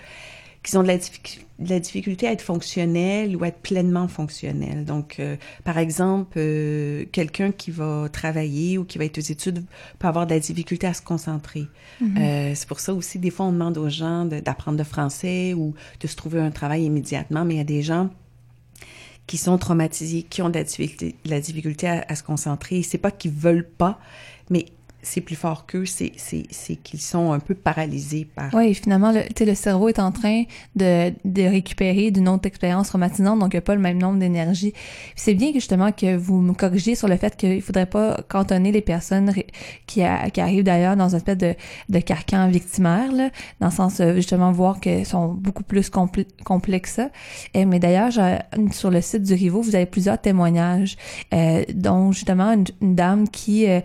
qu'ils 0.62 0.78
ont 0.78 0.82
de 0.82 0.88
la, 0.88 1.80
difficulté 1.80 2.26
à 2.26 2.32
être 2.32 2.42
fonctionnels 2.42 3.34
ou 3.34 3.44
à 3.44 3.48
être 3.48 3.60
pleinement 3.60 4.08
fonctionnels. 4.08 4.84
Donc, 4.84 5.16
euh, 5.18 5.36
par 5.64 5.78
exemple, 5.78 6.36
euh, 6.36 7.04
quelqu'un 7.12 7.50
qui 7.50 7.70
va 7.70 8.08
travailler 8.12 8.76
ou 8.76 8.84
qui 8.84 8.98
va 8.98 9.06
être 9.06 9.18
aux 9.18 9.22
études 9.22 9.64
peut 9.98 10.08
avoir 10.08 10.26
de 10.26 10.34
la 10.34 10.40
difficulté 10.40 10.86
à 10.86 10.94
se 10.94 11.02
concentrer. 11.02 11.66
Mm-hmm. 12.02 12.18
euh, 12.18 12.52
c'est 12.54 12.68
pour 12.68 12.80
ça 12.80 12.92
aussi, 12.92 13.18
des 13.18 13.30
fois, 13.30 13.46
on 13.46 13.52
demande 13.52 13.78
aux 13.78 13.88
gens 13.88 14.26
d'apprendre 14.26 14.76
le 14.76 14.84
français 14.84 15.54
ou 15.54 15.74
de 16.00 16.06
se 16.06 16.16
trouver 16.16 16.40
un 16.40 16.50
travail 16.50 16.84
immédiatement, 16.84 17.44
mais 17.44 17.54
il 17.54 17.58
y 17.58 17.62
a 17.62 17.64
des 17.64 17.82
gens 17.82 18.10
qui 19.26 19.38
sont 19.38 19.56
traumatisés, 19.58 20.24
qui 20.24 20.42
ont 20.42 20.50
de 20.50 20.58
la 20.58 20.64
difficulté, 20.64 21.14
la 21.24 21.40
difficulté 21.40 21.88
à, 21.88 22.04
à 22.08 22.16
se 22.16 22.22
concentrer. 22.22 22.82
C'est 22.82 22.98
pas 22.98 23.12
qu'ils 23.12 23.30
veulent 23.30 23.68
pas, 23.68 24.00
mais 24.50 24.66
c'est 25.02 25.20
plus 25.20 25.36
fort 25.36 25.66
qu'eux, 25.66 25.86
c'est, 25.86 26.12
c'est, 26.16 26.44
c'est 26.50 26.76
qu'ils 26.76 27.00
sont 27.00 27.32
un 27.32 27.38
peu 27.38 27.54
paralysés 27.54 28.26
par... 28.34 28.52
Oui, 28.54 28.74
finalement, 28.74 29.12
le, 29.12 29.22
le 29.44 29.54
cerveau 29.54 29.88
est 29.88 29.98
en 29.98 30.12
train 30.12 30.44
de, 30.76 31.12
de 31.24 31.42
récupérer 31.42 32.10
d'une 32.10 32.28
autre 32.28 32.46
expérience 32.46 32.88
traumatisante, 32.88 33.38
donc 33.38 33.52
il 33.52 33.56
n'y 33.56 33.58
a 33.58 33.62
pas 33.62 33.74
le 33.74 33.80
même 33.80 33.98
nombre 33.98 34.18
d'énergie. 34.18 34.72
C'est 35.16 35.34
bien 35.34 35.52
justement 35.52 35.92
que 35.92 36.16
vous 36.16 36.40
me 36.40 36.52
corrigiez 36.52 36.94
sur 36.94 37.08
le 37.08 37.16
fait 37.16 37.36
qu'il 37.36 37.56
ne 37.56 37.60
faudrait 37.60 37.86
pas 37.86 38.18
cantonner 38.28 38.72
les 38.72 38.80
personnes 38.82 39.32
qui, 39.86 40.02
qui 40.32 40.40
arrivent 40.40 40.64
d'ailleurs 40.64 40.96
dans 40.96 41.14
un 41.14 41.16
espèce 41.16 41.38
de, 41.38 41.54
de 41.88 41.98
carcan 41.98 42.48
victimaire, 42.48 43.12
là, 43.12 43.30
dans 43.60 43.68
le 43.68 43.72
sens 43.72 44.00
justement 44.14 44.52
voir 44.52 44.80
qu'elles 44.80 45.06
sont 45.06 45.28
beaucoup 45.28 45.62
plus 45.62 45.90
complexes. 46.44 47.00
Et, 47.54 47.64
mais 47.64 47.78
d'ailleurs, 47.78 48.12
sur 48.72 48.90
le 48.90 49.00
site 49.00 49.22
du 49.22 49.34
Rivo, 49.34 49.62
vous 49.62 49.74
avez 49.74 49.86
plusieurs 49.86 50.20
témoignages, 50.20 50.96
euh, 51.32 51.64
dont 51.74 52.12
justement 52.12 52.52
une, 52.52 52.94
dame 52.94 53.28
qui 53.28 53.68
euh, 53.68 53.80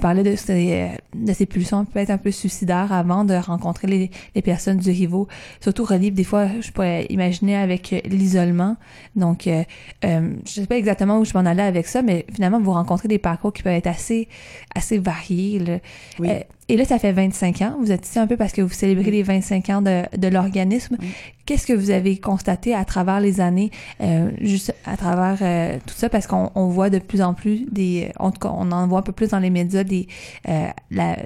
parlait 0.00 0.22
de 0.22 0.36
euh, 0.58 0.88
de 1.14 1.32
ses 1.32 1.46
pulsions 1.46 1.84
peut-être 1.84 2.10
un 2.10 2.18
peu 2.18 2.30
suicidaires 2.30 2.92
avant 2.92 3.24
de 3.24 3.34
rencontrer 3.34 3.86
les, 3.86 4.10
les 4.34 4.42
personnes 4.42 4.78
du 4.78 4.90
Rivo. 4.90 5.28
Surtout 5.60 5.84
relibre, 5.84 6.16
des 6.16 6.24
fois, 6.24 6.48
je 6.60 6.70
pourrais 6.70 7.06
imaginer 7.10 7.56
avec 7.56 7.92
euh, 7.92 8.00
l'isolement. 8.04 8.76
Donc, 9.16 9.46
euh, 9.46 9.64
euh, 10.04 10.32
je 10.46 10.52
sais 10.52 10.66
pas 10.66 10.76
exactement 10.76 11.18
où 11.18 11.24
je 11.24 11.34
m'en 11.34 11.44
allais 11.44 11.62
avec 11.62 11.86
ça, 11.86 12.02
mais 12.02 12.26
finalement, 12.32 12.60
vous 12.60 12.72
rencontrez 12.72 13.08
des 13.08 13.18
parcours 13.18 13.52
qui 13.52 13.62
peuvent 13.62 13.72
être 13.72 13.86
assez, 13.86 14.28
assez 14.74 14.98
variés. 14.98 15.58
Là. 15.58 15.78
Oui. 16.18 16.28
Et 16.68 16.76
là, 16.76 16.84
ça 16.84 16.98
fait 16.98 17.12
25 17.12 17.62
ans. 17.62 17.76
Vous 17.80 17.92
êtes 17.92 18.06
ici 18.06 18.18
un 18.18 18.26
peu 18.26 18.36
parce 18.36 18.52
que 18.52 18.60
vous 18.60 18.72
célébrez 18.72 19.10
les 19.10 19.22
25 19.22 19.70
ans 19.70 19.82
de, 19.82 20.02
de 20.16 20.28
l'organisme. 20.28 20.96
Qu'est-ce 21.46 21.66
que 21.66 21.72
vous 21.72 21.90
avez 21.90 22.18
constaté 22.18 22.74
à 22.74 22.84
travers 22.84 23.20
les 23.20 23.40
années, 23.40 23.70
euh, 24.02 24.30
juste 24.40 24.74
à 24.84 24.98
travers 24.98 25.38
euh, 25.40 25.78
tout 25.86 25.94
ça, 25.94 26.10
parce 26.10 26.26
qu'on 26.26 26.50
on 26.54 26.68
voit 26.68 26.90
de 26.90 26.98
plus 26.98 27.22
en 27.22 27.32
plus 27.32 27.64
des, 27.70 28.12
en 28.18 28.30
tout 28.30 28.40
cas, 28.40 28.52
on 28.54 28.70
en 28.70 28.86
voit 28.86 28.98
un 28.98 29.02
peu 29.02 29.12
plus 29.12 29.30
dans 29.30 29.38
les 29.38 29.48
médias 29.48 29.82
des, 29.82 30.08
euh, 30.48 30.66
la, 30.90 31.16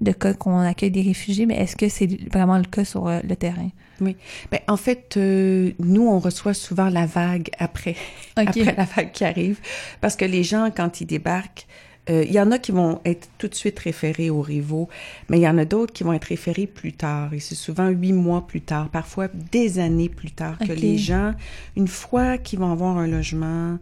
de 0.00 0.12
cas 0.12 0.32
qu'on 0.34 0.60
accueille 0.60 0.90
des 0.90 1.02
réfugiés, 1.02 1.46
mais 1.46 1.56
est-ce 1.56 1.76
que 1.76 1.88
c'est 1.88 2.08
vraiment 2.30 2.56
le 2.56 2.64
cas 2.64 2.84
sur 2.84 3.08
euh, 3.08 3.20
le 3.28 3.36
terrain? 3.36 3.68
Oui. 4.00 4.16
Ben, 4.50 4.60
en 4.68 4.76
fait, 4.76 5.16
euh, 5.16 5.72
nous, 5.80 6.06
on 6.06 6.18
reçoit 6.18 6.54
souvent 6.54 6.88
la 6.88 7.06
vague 7.06 7.50
après, 7.58 7.96
après 8.36 8.64
la 8.64 8.84
vague 8.84 9.12
qui 9.12 9.24
arrive, 9.24 9.58
parce 10.00 10.16
que 10.16 10.24
les 10.24 10.44
gens, 10.44 10.70
quand 10.74 11.00
ils 11.00 11.06
débarquent, 11.06 11.66
Euh, 12.10 12.24
il 12.24 12.32
y 12.32 12.40
en 12.40 12.50
a 12.50 12.58
qui 12.58 12.72
vont 12.72 13.00
être 13.04 13.28
tout 13.38 13.48
de 13.48 13.54
suite 13.54 13.78
référés 13.78 14.30
aux 14.30 14.40
rivaux, 14.40 14.88
mais 15.28 15.38
il 15.38 15.42
y 15.42 15.48
en 15.48 15.58
a 15.58 15.64
d'autres 15.64 15.92
qui 15.92 16.04
vont 16.04 16.12
être 16.12 16.24
référés 16.24 16.66
plus 16.66 16.92
tard. 16.92 17.34
Et 17.34 17.40
c'est 17.40 17.54
souvent 17.54 17.88
huit 17.88 18.12
mois 18.12 18.46
plus 18.46 18.60
tard, 18.60 18.88
parfois 18.88 19.28
des 19.28 19.78
années 19.78 20.08
plus 20.08 20.30
tard, 20.30 20.58
que 20.58 20.72
les 20.72 20.98
gens, 20.98 21.34
une 21.76 21.88
fois 21.88 22.38
qu'ils 22.38 22.58
vont 22.58 22.72
avoir 22.72 22.96
un 22.98 23.06
logement, 23.06 23.78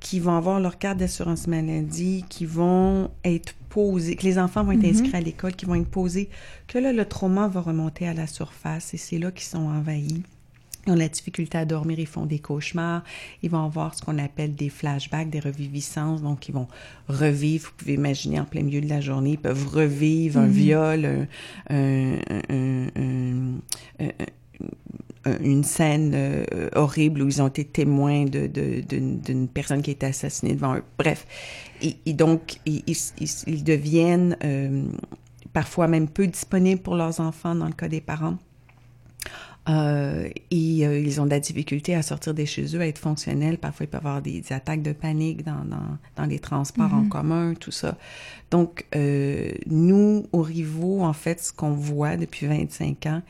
qui 0.00 0.20
vont 0.20 0.36
avoir 0.36 0.60
leur 0.60 0.78
carte 0.78 0.98
d'assurance 0.98 1.46
maladie, 1.46 2.24
qui 2.28 2.44
vont 2.44 3.10
être 3.24 3.54
posés, 3.70 4.16
que 4.16 4.24
les 4.24 4.38
enfants 4.38 4.62
vont 4.62 4.72
être 4.72 4.82
mm-hmm. 4.82 4.90
inscrits 4.90 5.16
à 5.16 5.20
l'école, 5.20 5.54
qui 5.54 5.64
vont 5.64 5.74
être 5.74 5.88
posés, 5.88 6.28
que 6.68 6.78
là, 6.78 6.92
le 6.92 7.04
trauma 7.06 7.48
va 7.48 7.60
remonter 7.60 8.06
à 8.06 8.14
la 8.14 8.26
surface 8.26 8.92
et 8.94 8.98
c'est 8.98 9.18
là 9.18 9.30
qu'ils 9.30 9.46
sont 9.46 9.66
envahis. 9.66 10.22
Ils 10.86 10.92
ont 10.92 10.96
la 10.96 11.08
difficulté 11.08 11.58
à 11.58 11.64
dormir, 11.64 11.98
ils 11.98 12.06
font 12.06 12.26
des 12.26 12.38
cauchemars, 12.38 13.02
ils 13.42 13.50
vont 13.50 13.64
avoir 13.64 13.94
ce 13.94 14.02
qu'on 14.02 14.18
appelle 14.18 14.54
des 14.54 14.68
flashbacks, 14.68 15.30
des 15.30 15.40
reviviscences, 15.40 16.22
donc 16.22 16.48
ils 16.48 16.52
vont 16.52 16.68
revivre, 17.08 17.66
vous 17.66 17.76
pouvez 17.76 17.94
imaginer 17.94 18.40
en 18.40 18.44
plein 18.44 18.62
milieu 18.62 18.80
de 18.80 18.88
la 18.88 19.00
journée, 19.00 19.32
ils 19.32 19.38
peuvent 19.38 19.68
revivre 19.68 20.40
un 20.40 20.46
mm-hmm. 20.46 20.50
viol, 20.50 21.28
une 25.42 25.64
scène 25.64 26.12
euh, 26.14 26.68
horrible 26.74 27.22
où 27.22 27.28
ils 27.28 27.40
ont 27.40 27.48
été 27.48 27.64
témoins 27.64 28.24
d'une 28.24 28.50
de, 28.50 29.46
personne 29.52 29.82
qui 29.82 29.90
a 29.90 29.92
été 29.92 30.06
assassinée 30.06 30.54
devant 30.54 30.76
eux. 30.76 30.84
Bref, 30.98 31.26
et, 31.80 32.12
donc 32.12 32.58
ils, 32.66 32.82
ils, 32.86 33.64
deviennent 33.64 34.36
euh, 34.44 34.84
parfois 35.52 35.88
même 35.88 36.08
peu 36.08 36.26
disponibles 36.26 36.82
pour 36.82 36.96
leurs 36.96 37.20
enfants 37.20 37.54
dans 37.54 37.66
le 37.66 37.72
cas 37.72 37.88
des 37.88 38.00
parents. 38.00 38.36
Euh, 39.68 40.28
et 40.50 40.86
euh, 40.86 40.98
ils 40.98 41.20
ont 41.20 41.24
de 41.24 41.30
la 41.30 41.40
difficulté 41.40 41.94
à 41.94 42.02
sortir 42.02 42.34
de 42.34 42.44
chez 42.44 42.76
eux, 42.76 42.80
à 42.80 42.86
être 42.86 42.98
fonctionnels. 42.98 43.58
Parfois, 43.58 43.84
il 43.84 43.88
peut 43.88 43.96
y 43.96 44.00
avoir 44.00 44.20
des, 44.20 44.52
attaques 44.52 44.82
de 44.82 44.92
panique 44.92 45.42
dans, 45.42 45.64
dans, 45.64 45.98
dans 46.16 46.26
les 46.26 46.38
transports 46.38 46.92
en 46.92 47.02
mhm. 47.02 47.08
commun, 47.08 47.54
tout 47.54 47.70
ça. 47.70 47.96
Donc, 48.50 48.84
euh, 48.94 49.52
nous, 49.66 50.26
au 50.32 50.42
Rivaux, 50.42 51.02
en 51.02 51.14
fait, 51.14 51.40
ce 51.40 51.52
qu'on 51.52 51.72
voit 51.72 52.16
depuis 52.16 52.46
25 52.46 53.06
ans, 53.06 53.22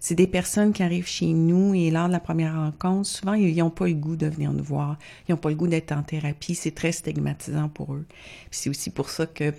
c'est 0.00 0.14
des 0.14 0.26
personnes 0.26 0.72
qui 0.72 0.82
arrivent 0.82 1.08
chez 1.08 1.26
nous 1.26 1.74
et 1.74 1.90
lors 1.90 2.08
de 2.08 2.12
la 2.12 2.20
première 2.20 2.54
rencontre, 2.54 3.06
souvent, 3.06 3.34
ils 3.34 3.56
n'ont 3.56 3.70
pas 3.70 3.86
le 3.86 3.94
goût 3.94 4.16
de 4.16 4.26
venir 4.26 4.52
nous 4.52 4.64
voir. 4.64 4.98
Ils 5.28 5.32
n'ont 5.32 5.38
pas 5.38 5.50
le 5.50 5.56
goût 5.56 5.66
d'être 5.66 5.92
en 5.92 6.02
thérapie. 6.02 6.54
C'est 6.54 6.74
très 6.74 6.92
stigmatisant 6.92 7.68
pour 7.68 7.94
eux. 7.94 8.06
C'est 8.50 8.70
aussi 8.70 8.90
pour 8.90 9.10
ça 9.10 9.26
que 9.26 9.52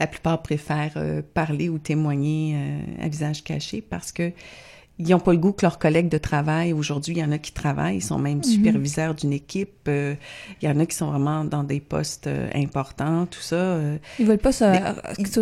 la 0.00 0.06
plupart 0.06 0.42
préfèrent 0.42 1.22
parler 1.34 1.68
ou 1.68 1.78
témoigner 1.78 2.56
à 3.02 3.08
visage 3.08 3.44
caché 3.44 3.82
parce 3.82 4.12
que 4.12 4.32
ils 4.98 5.08
n'ont 5.10 5.20
pas 5.20 5.32
le 5.32 5.38
goût 5.38 5.52
que 5.52 5.64
leurs 5.64 5.78
collègues 5.78 6.08
de 6.08 6.18
travail, 6.18 6.72
aujourd'hui, 6.72 7.14
il 7.14 7.18
y 7.18 7.24
en 7.24 7.30
a 7.30 7.38
qui 7.38 7.52
travaillent, 7.52 7.98
ils 7.98 8.02
sont 8.02 8.18
même 8.18 8.38
mhm. 8.38 8.44
superviseurs 8.44 9.14
d'une 9.14 9.32
équipe, 9.32 9.86
euh, 9.86 10.14
il 10.60 10.68
y 10.68 10.72
en 10.72 10.78
a 10.80 10.86
qui 10.86 10.96
sont 10.96 11.06
vraiment 11.06 11.44
dans 11.44 11.62
des 11.62 11.78
postes 11.78 12.26
euh, 12.26 12.48
importants, 12.54 13.26
tout 13.26 13.40
ça. 13.40 13.56
Euh. 13.56 13.98
ils 14.18 14.26
veulent 14.26 14.38
pas 14.38 14.50
se, 14.50 14.64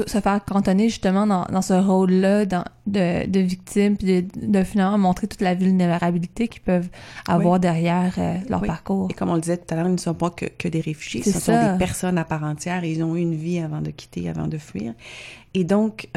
se, 0.06 0.20
faire 0.20 0.44
cantonner 0.44 0.90
justement 0.90 1.26
dans, 1.26 1.46
dans 1.46 1.62
ce 1.62 1.72
rôle-là 1.72 2.44
de, 2.44 3.26
de 3.26 3.40
victime, 3.40 3.96
puis 3.96 4.22
de, 4.22 4.46
de, 4.46 4.62
finalement 4.62 4.98
montrer 4.98 5.26
toute 5.26 5.40
la 5.40 5.54
vulnérabilité 5.54 6.48
qu'ils 6.48 6.62
peuvent 6.62 6.88
avoir 7.26 7.58
derrière 7.58 8.14
leur 8.50 8.62
parcours. 8.62 9.08
Et 9.10 9.14
comme 9.14 9.30
on 9.30 9.36
le 9.36 9.40
disait 9.40 9.56
tout 9.56 9.72
à 9.72 9.76
l'heure, 9.76 9.88
ils 9.88 9.92
ne 9.92 9.96
sont 9.96 10.14
pas 10.14 10.30
que, 10.30 10.44
que 10.44 10.68
des 10.68 10.80
réfugiés, 10.80 11.22
ce 11.22 11.40
sont 11.40 11.72
des 11.72 11.78
personnes 11.78 12.18
à 12.18 12.24
part 12.24 12.44
entière, 12.44 12.84
et 12.84 12.92
ils 12.92 13.02
ont 13.02 13.16
eu 13.16 13.20
une 13.20 13.34
vie 13.34 13.58
avant 13.60 13.80
de 13.80 13.90
quitter, 13.90 14.28
avant 14.28 14.48
de 14.48 14.58
fuir. 14.58 14.92
Et 15.54 15.64
donc, 15.64 16.08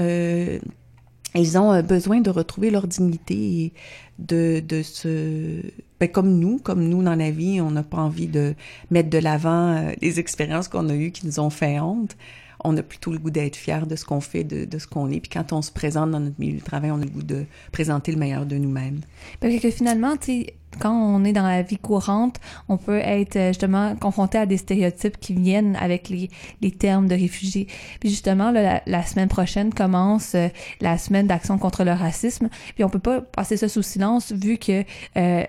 ils 1.36 1.58
ont 1.58 1.72
euh, 1.74 1.82
besoin 1.82 2.22
de 2.22 2.30
retrouver 2.30 2.72
leur 2.72 2.88
dignité 2.88 3.36
et 3.36 3.74
de, 4.18 4.62
de 4.66 4.82
se... 4.82 5.62
Ben, 6.00 6.10
comme 6.10 6.40
nous, 6.40 6.58
comme 6.60 6.88
nous 6.88 7.04
dans 7.04 7.16
la 7.16 7.32
vie, 7.32 7.62
on 7.62 7.72
n'a 7.72 7.84
pas 7.84 7.98
envie 7.98 8.28
de 8.28 8.56
mettre 8.90 9.10
de 9.10 9.18
l'avant 9.18 9.76
euh, 9.76 9.92
les 10.02 10.20
expériences 10.20 10.68
qu'on 10.68 10.90
a 10.90 10.96
eues 10.96 11.12
qui 11.12 11.26
nous 11.26 11.40
ont 11.40 11.50
fait 11.50 11.80
honte. 11.80 12.16
On 12.64 12.76
a 12.76 12.84
plutôt 12.84 13.12
le 13.12 13.20
goût 13.20 13.30
d'être 13.30 13.56
fier 13.56 13.88
de 13.88 13.96
ce 13.96 14.04
qu'on 14.04 14.20
fait, 14.20 14.44
de, 14.44 14.66
de 14.66 14.80
ce 14.80 14.88
qu'on 14.88 15.10
est. 15.10 15.20
Puis 15.22 15.30
quand 15.30 15.54
on 15.54 15.62
se 15.62 15.72
présente 15.72 16.12
dans 16.12 16.20
notre 16.20 16.40
milieu 16.40 16.60
de 16.60 16.64
travail, 16.64 16.92
on 16.92 17.02
a 17.02 17.06
le 17.06 17.10
goût 17.10 17.24
de 17.24 17.46
présenter 17.72 18.12
le 18.12 18.18
meilleur 18.18 18.46
de 18.46 18.58
nous-mêmes. 18.58 19.00
Parce 19.40 19.56
que 19.60 19.72
finalement, 19.72 20.18
tu 20.18 20.26
sais, 20.26 20.54
quand 20.78 20.94
on 20.94 21.24
est 21.24 21.34
dans 21.34 21.48
la 21.48 21.62
vie 21.62 21.78
courante, 21.78 22.40
on 22.68 22.78
peut 22.78 23.00
être 23.00 23.36
euh, 23.36 23.48
justement 23.50 23.96
confronté 23.96 24.38
à 24.38 24.46
des 24.46 24.58
stéréotypes 24.58 25.20
qui 25.20 25.34
viennent 25.34 25.76
avec 25.76 26.10
les, 26.10 26.30
les 26.62 26.72
termes 26.72 27.08
de 27.08 27.16
réfugiés. 27.16 27.68
Puis 28.00 28.10
justement, 28.10 28.52
là, 28.52 28.82
la, 28.86 29.04
semaine 29.04 29.28
prochaine 29.28 29.74
commence 29.74 30.36
euh, 30.36 30.48
la 30.80 30.98
semaine 30.98 31.28
d'action 31.28 31.58
contre 31.58 31.84
le 31.84 31.92
racisme. 31.92 32.50
Puis 32.76 32.84
on 32.84 32.90
peut 32.90 33.00
pas 33.00 33.22
passer 33.22 33.58
ça 33.58 33.68
sous 33.68 33.82
silence 33.82 34.32
vu 34.32 34.58
que 34.58 34.84
euh, 35.18 35.44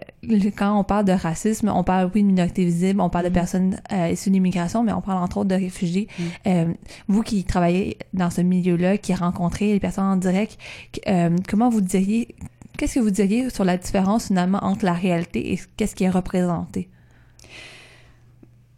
quand 0.56 0.78
on 0.78 0.84
parle 0.84 1.04
de 1.04 1.12
racisme, 1.12 1.70
on 1.74 1.84
parle 1.84 2.10
oui 2.14 2.22
de 2.22 2.26
minorités 2.26 2.64
visibles, 2.64 3.00
on 3.00 3.10
parle 3.10 3.26
de 3.26 3.30
mm-hmm. 3.30 3.34
personnes 3.34 3.80
issues 4.10 4.30
de 4.30 4.34
l'immigration, 4.34 4.82
mais 4.82 4.92
on 4.92 5.00
parle 5.00 5.22
entre 5.22 5.38
autres 5.38 5.48
de 5.48 5.54
réfugiés. 5.54 6.08
Mm. 6.46 6.72
vous 7.08 7.22
qui 7.22 7.44
travaillez 7.44 7.98
dans 8.14 8.30
ce 8.30 8.40
milieu-là, 8.40 8.98
qui 8.98 9.14
rencontrez 9.14 9.72
les 9.72 9.80
personnes 9.80 10.04
en 10.04 10.16
direct, 10.16 10.58
comment 11.48 11.68
vous 11.68 11.80
diriez 11.80 12.28
Qu'est-ce 12.80 12.94
que 12.94 13.00
vous 13.00 13.10
diriez 13.10 13.50
sur 13.50 13.64
la 13.64 13.76
différence 13.76 14.28
finalement 14.28 14.60
entre 14.62 14.86
la 14.86 14.94
réalité 14.94 15.52
et 15.52 15.60
qu'est-ce 15.76 15.94
qui 15.94 16.04
est 16.04 16.08
représenté? 16.08 16.88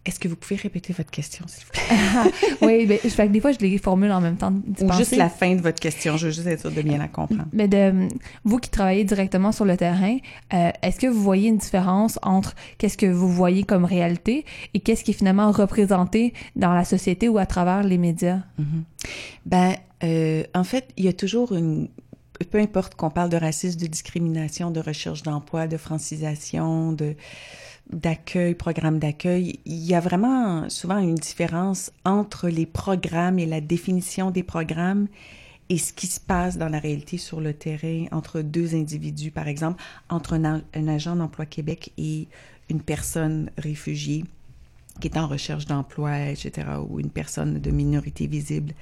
Est-ce 0.04 0.18
que 0.18 0.26
vous 0.26 0.34
pouvez 0.34 0.56
répéter 0.56 0.92
votre 0.92 1.12
question, 1.12 1.44
s'il 1.46 1.64
vous 1.66 1.70
plaît? 1.70 2.56
oui, 2.62 2.86
mais 2.88 3.00
ben, 3.16 3.30
des 3.30 3.40
fois, 3.40 3.52
je 3.52 3.60
les 3.60 3.78
formule 3.78 4.10
en 4.10 4.20
même 4.20 4.36
temps. 4.36 4.52
Ou 4.80 4.92
juste 4.94 5.14
la 5.14 5.28
fin 5.28 5.54
de 5.54 5.60
votre 5.60 5.78
question, 5.78 6.16
je 6.16 6.26
veux 6.26 6.32
juste 6.32 6.48
être 6.48 6.62
sûre 6.62 6.72
de 6.72 6.82
bien 6.82 6.98
la 6.98 7.06
comprendre. 7.06 7.44
Mais 7.52 7.68
de, 7.68 8.08
vous 8.42 8.58
qui 8.58 8.70
travaillez 8.70 9.04
directement 9.04 9.52
sur 9.52 9.64
le 9.64 9.76
terrain, 9.76 10.16
euh, 10.52 10.72
est-ce 10.82 10.98
que 10.98 11.06
vous 11.06 11.22
voyez 11.22 11.48
une 11.48 11.58
différence 11.58 12.18
entre 12.22 12.56
qu'est-ce 12.78 12.98
que 12.98 13.06
vous 13.06 13.28
voyez 13.28 13.62
comme 13.62 13.84
réalité 13.84 14.44
et 14.74 14.80
qu'est-ce 14.80 15.04
qui 15.04 15.12
est 15.12 15.14
finalement 15.14 15.52
représenté 15.52 16.34
dans 16.56 16.74
la 16.74 16.84
société 16.84 17.28
ou 17.28 17.38
à 17.38 17.46
travers 17.46 17.84
les 17.84 17.98
médias? 17.98 18.40
Mm-hmm. 18.58 19.06
Ben, 19.46 19.76
euh, 20.02 20.42
en 20.56 20.64
fait, 20.64 20.88
il 20.96 21.04
y 21.04 21.08
a 21.08 21.12
toujours 21.12 21.52
une, 21.52 21.86
peu 22.44 22.58
importe 22.58 22.94
qu'on 22.94 23.10
parle 23.10 23.30
de 23.30 23.36
racisme, 23.36 23.78
de 23.80 23.86
discrimination, 23.86 24.70
de 24.70 24.80
recherche 24.80 25.22
d'emploi, 25.22 25.66
de 25.66 25.76
francisation, 25.76 26.92
de 26.92 27.14
d'accueil, 27.90 28.54
programme 28.54 28.98
d'accueil, 28.98 29.58
il 29.66 29.84
y 29.84 29.94
a 29.94 30.00
vraiment 30.00 30.68
souvent 30.70 30.98
une 30.98 31.16
différence 31.16 31.90
entre 32.04 32.48
les 32.48 32.64
programmes 32.64 33.38
et 33.38 33.44
la 33.44 33.60
définition 33.60 34.30
des 34.30 34.42
programmes 34.42 35.08
et 35.68 35.78
ce 35.78 35.92
qui 35.92 36.06
se 36.06 36.20
passe 36.20 36.58
dans 36.58 36.68
la 36.68 36.78
réalité 36.78 37.18
sur 37.18 37.40
le 37.40 37.54
terrain 37.54 38.06
entre 38.12 38.40
deux 38.40 38.74
individus, 38.74 39.30
par 39.30 39.48
exemple, 39.48 39.82
entre 40.08 40.34
un, 40.34 40.62
agent 40.88 41.16
d'emploi 41.16 41.46
Québec 41.46 41.92
et 41.98 42.28
une 42.68 42.80
personne 42.80 43.50
réfugiée 43.58 44.24
qui 45.00 45.08
est 45.08 45.16
en 45.16 45.26
recherche 45.26 45.66
d'emploi, 45.66 46.18
etc., 46.28 46.66
ou 46.88 47.00
une 47.00 47.08
personne 47.08 47.58
de 47.58 47.70
minorité 47.70 48.26
visible. 48.26 48.74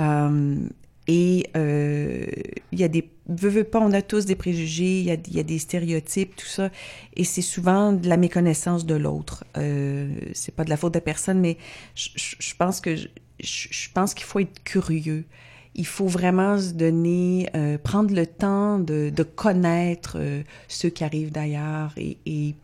Euh, 0.00 0.68
et 1.06 1.46
euh, 1.56 2.26
il 2.72 2.80
y 2.80 2.84
a 2.84 2.88
des... 2.88 3.10
Veux, 3.26 3.48
veux 3.48 3.64
pas, 3.64 3.80
on 3.80 3.92
a 3.92 4.02
tous 4.02 4.26
des 4.26 4.34
préjugés, 4.34 5.00
il 5.00 5.06
y 5.06 5.40
a, 5.40 5.42
des 5.42 5.58
stéréotypes, 5.58 6.36
tout 6.36 6.46
ça. 6.46 6.70
Et 7.16 7.24
c'est 7.24 7.42
souvent 7.42 7.92
de 7.92 8.08
la 8.08 8.16
méconnaissance 8.16 8.84
de 8.84 8.94
l'autre. 8.94 9.44
Euh, 9.56 10.14
c'est 10.34 10.54
pas 10.54 10.64
de 10.64 10.70
la 10.70 10.76
faute 10.76 10.94
de 10.94 10.98
personne, 10.98 11.40
mais 11.40 11.56
je, 11.94 12.54
pense 12.58 12.80
que... 12.80 12.96
Je, 12.96 13.08
je 13.40 13.88
pense 13.92 14.14
qu'il 14.14 14.24
faut 14.24 14.40
être 14.40 14.62
curieux. 14.62 15.24
Il 15.74 15.86
faut 15.86 16.06
vraiment 16.06 16.58
se 16.58 16.72
donner, 16.72 17.48
euh, 17.56 17.78
prendre 17.78 18.14
le 18.14 18.26
temps 18.26 18.78
de, 18.78 19.10
de 19.10 19.22
connaître 19.24 20.16
euh, 20.16 20.42
ceux 20.68 20.88
qui 20.88 21.02
arrivent 21.02 21.32
d'ailleurs 21.32 21.92
et, 21.96 22.18
et, 22.26 22.54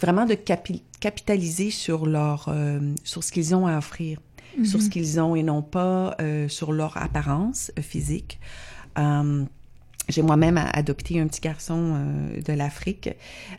vraiment 0.00 0.26
de 0.26 0.34
capitaliser 0.34 1.70
sur 1.70 2.04
leur, 2.04 2.48
euh, 2.48 2.78
sur 3.02 3.24
ce 3.24 3.32
qu'ils 3.32 3.54
ont 3.54 3.66
à 3.66 3.78
offrir 3.78 4.20
sur 4.64 4.80
ce 4.80 4.86
mhm. 4.86 4.90
qu'ils 4.90 5.20
ont 5.20 5.36
et 5.36 5.42
non 5.42 5.62
pas 5.62 6.16
euh, 6.20 6.48
sur 6.48 6.72
leur 6.72 6.96
apparence 6.96 7.72
euh, 7.78 7.82
physique. 7.82 8.40
Euh, 8.98 9.44
j'ai 10.08 10.22
moi-même 10.22 10.58
adopté 10.72 11.20
un 11.20 11.26
petit 11.26 11.40
garçon 11.40 11.96
de 12.44 12.52
l'Afrique 12.52 13.08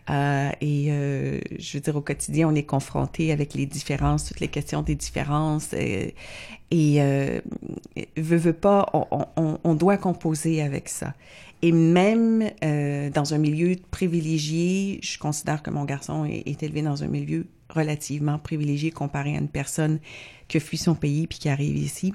et 0.09 0.87
je 0.89 1.73
veux 1.73 1.79
dire 1.79 1.95
au 1.95 2.01
quotidien 2.01 2.47
on 2.49 2.55
est 2.55 2.63
confronté 2.63 3.31
avec 3.31 3.53
les 3.53 3.65
différences, 3.65 4.25
toutes 4.25 4.39
les 4.39 4.47
questions 4.47 4.81
des 4.81 4.95
différences 4.95 5.73
et, 5.73 6.15
et 6.71 6.99
veut, 8.17 8.37
veut 8.37 8.53
pas, 8.53 8.89
on, 8.93 9.25
on, 9.35 9.59
on, 9.63 9.75
doit 9.75 9.97
composer 9.97 10.61
avec 10.61 10.89
ça. 10.89 11.13
Et 11.61 11.71
même 11.71 12.49
dans 12.61 13.33
un 13.33 13.37
milieu 13.37 13.75
privilégié, 13.91 14.99
je 15.01 15.17
considère 15.17 15.61
que 15.63 15.69
mon 15.69 15.85
garçon 15.85 16.23
est, 16.25 16.43
est 16.47 16.63
élevé 16.63 16.81
dans 16.81 17.03
un 17.03 17.07
milieu 17.07 17.45
relativement 17.69 18.39
privilégié 18.39 18.91
comparé 18.91 19.35
à 19.35 19.39
une 19.39 19.49
personne 19.49 19.99
qui 20.47 20.59
fuit 20.59 20.77
son 20.77 20.95
pays 20.95 21.27
puis 21.27 21.39
qui 21.39 21.49
arrive 21.49 21.77
ici. 21.77 22.13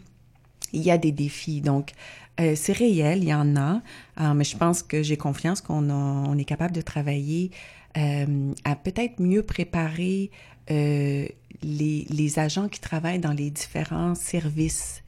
Il 0.73 0.83
y 0.83 0.91
a 0.91 0.99
des 0.99 1.13
défis. 1.13 1.61
Donc, 1.61 1.93
euh, 2.41 2.55
c'est 2.57 2.73
réel, 2.73 3.23
il 3.23 3.29
y 3.29 3.35
en 3.35 3.57
a, 3.57 3.83
euh, 4.21 4.35
mais 4.35 4.45
je 4.45 4.57
pense 4.57 4.83
que 4.83 5.03
j'ai 5.03 5.17
confiance 5.17 5.61
qu'on 5.61 5.91
on 5.91 6.39
est 6.39 6.45
capable 6.45 6.75
de 6.75 6.81
travailler 6.81 7.51
euh, 7.99 8.53
à 8.65 8.75
peut-être 8.75 9.21
mieux 9.21 9.43
préparer 9.43 10.31
les, 10.69 11.37
les, 11.63 12.39
agents 12.39 12.69
qui 12.69 12.81
travaillent 12.81 13.19
dans 13.19 13.35
les 13.35 13.51
différents 13.51 14.15
services 14.15 15.03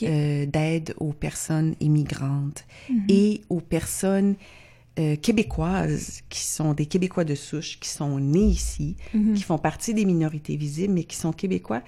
d'aide 0.00 0.94
aux 0.98 1.12
personnes 1.12 1.74
immigrantes 1.80 2.64
mm-hmm. 2.88 3.04
et 3.08 3.40
aux 3.48 3.60
personnes 3.60 4.36
québécoises 5.22 6.20
qui 6.28 6.40
sont 6.40 6.74
des 6.74 6.86
Québécois 6.86 7.24
de 7.24 7.34
souche, 7.34 7.80
qui 7.80 7.88
sont 7.88 8.20
nés 8.20 8.44
ici, 8.44 8.96
mhm. 9.14 9.34
qui 9.34 9.42
font 9.42 9.58
partie 9.58 9.94
des 9.94 10.04
minorités 10.04 10.56
visibles, 10.56 10.94
mais 10.94 11.04
qui 11.04 11.16
sont 11.16 11.32
québécois, 11.32 11.82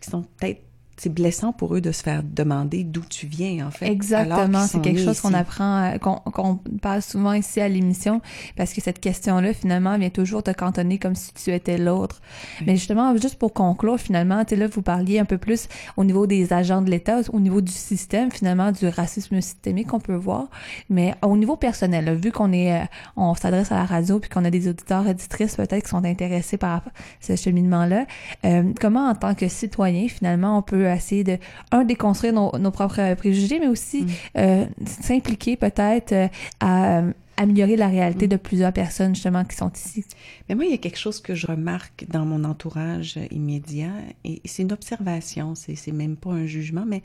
qui 0.00 0.10
sont 0.10 0.22
peut-être 0.22 0.62
c'est 1.00 1.08
blessant 1.08 1.54
pour 1.54 1.74
eux 1.74 1.80
de 1.80 1.92
se 1.92 2.02
faire 2.02 2.22
demander 2.22 2.84
d'où 2.84 3.00
tu 3.00 3.26
viens, 3.26 3.66
en 3.66 3.70
fait. 3.70 3.86
Exactement. 3.86 4.66
C'est 4.66 4.82
quelque 4.82 5.02
chose 5.02 5.18
qu'on 5.22 5.32
apprend, 5.32 5.94
euh, 5.94 5.96
qu'on 5.96 6.56
parle 6.82 7.00
souvent 7.00 7.32
ici 7.32 7.58
à 7.58 7.70
l'émission, 7.70 8.20
parce 8.54 8.74
que 8.74 8.82
cette 8.82 9.00
question-là, 9.00 9.54
finalement, 9.54 9.96
vient 9.96 10.10
toujours 10.10 10.42
te 10.42 10.50
cantonner 10.50 10.98
comme 10.98 11.14
si 11.14 11.32
tu 11.32 11.54
étais 11.54 11.78
l'autre. 11.78 12.20
Mais 12.66 12.76
justement, 12.76 13.16
juste 13.16 13.36
pour 13.36 13.54
conclure, 13.54 13.98
finalement, 13.98 14.44
tu 14.44 14.56
là, 14.56 14.66
vous 14.66 14.82
parliez 14.82 15.18
un 15.18 15.24
peu 15.24 15.38
plus 15.38 15.68
au 15.96 16.04
niveau 16.04 16.26
des 16.26 16.52
agents 16.52 16.82
de 16.82 16.90
l'État, 16.90 17.20
au 17.32 17.40
niveau 17.40 17.62
du 17.62 17.72
système, 17.72 18.30
finalement, 18.30 18.70
du 18.70 18.86
racisme 18.86 19.40
systémique 19.40 19.86
qu'on 19.86 20.00
peut 20.00 20.14
voir. 20.14 20.48
Mais 20.90 21.14
au 21.22 21.38
niveau 21.38 21.56
personnel, 21.56 22.14
vu 22.14 22.30
qu'on 22.30 22.52
est, 22.52 22.74
euh, 22.74 22.84
on 23.16 23.34
s'adresse 23.34 23.72
à 23.72 23.76
la 23.76 23.86
radio, 23.86 24.18
puis 24.18 24.28
qu'on 24.28 24.44
a 24.44 24.50
des 24.50 24.68
auditeurs, 24.68 25.08
auditrices 25.08 25.56
peut-être 25.56 25.84
qui 25.84 25.88
sont 25.88 26.04
intéressés 26.04 26.58
par 26.58 26.82
ce 27.20 27.36
cheminement-là, 27.36 28.04
euh, 28.44 28.74
comment 28.78 29.08
en 29.08 29.14
tant 29.14 29.34
que 29.34 29.48
citoyen, 29.48 30.08
finalement, 30.08 30.58
on 30.58 30.62
peut 30.62 30.89
essayer 30.96 31.24
de, 31.24 31.38
un, 31.70 31.84
déconstruire 31.84 32.32
nos, 32.32 32.56
nos 32.58 32.70
propres 32.70 33.14
préjugés, 33.14 33.58
mais 33.58 33.68
aussi 33.68 34.02
mm. 34.02 34.08
euh, 34.38 34.64
s'impliquer 34.86 35.56
peut-être 35.56 36.12
euh, 36.12 36.28
à 36.60 36.98
euh, 36.98 37.12
améliorer 37.36 37.76
la 37.76 37.88
réalité 37.88 38.26
mm. 38.26 38.30
de 38.30 38.36
plusieurs 38.36 38.72
personnes 38.72 39.14
justement 39.14 39.44
qui 39.44 39.56
sont 39.56 39.72
ici. 39.72 40.04
Mais 40.48 40.54
moi, 40.54 40.64
il 40.64 40.70
y 40.70 40.74
a 40.74 40.78
quelque 40.78 40.98
chose 40.98 41.20
que 41.20 41.34
je 41.34 41.46
remarque 41.46 42.06
dans 42.08 42.24
mon 42.24 42.44
entourage 42.44 43.18
immédiat, 43.30 43.92
et 44.24 44.40
c'est 44.44 44.62
une 44.62 44.72
observation, 44.72 45.54
c'est 45.54 45.92
même 45.92 46.16
pas 46.16 46.30
un 46.30 46.46
jugement, 46.46 46.84
mais 46.86 47.02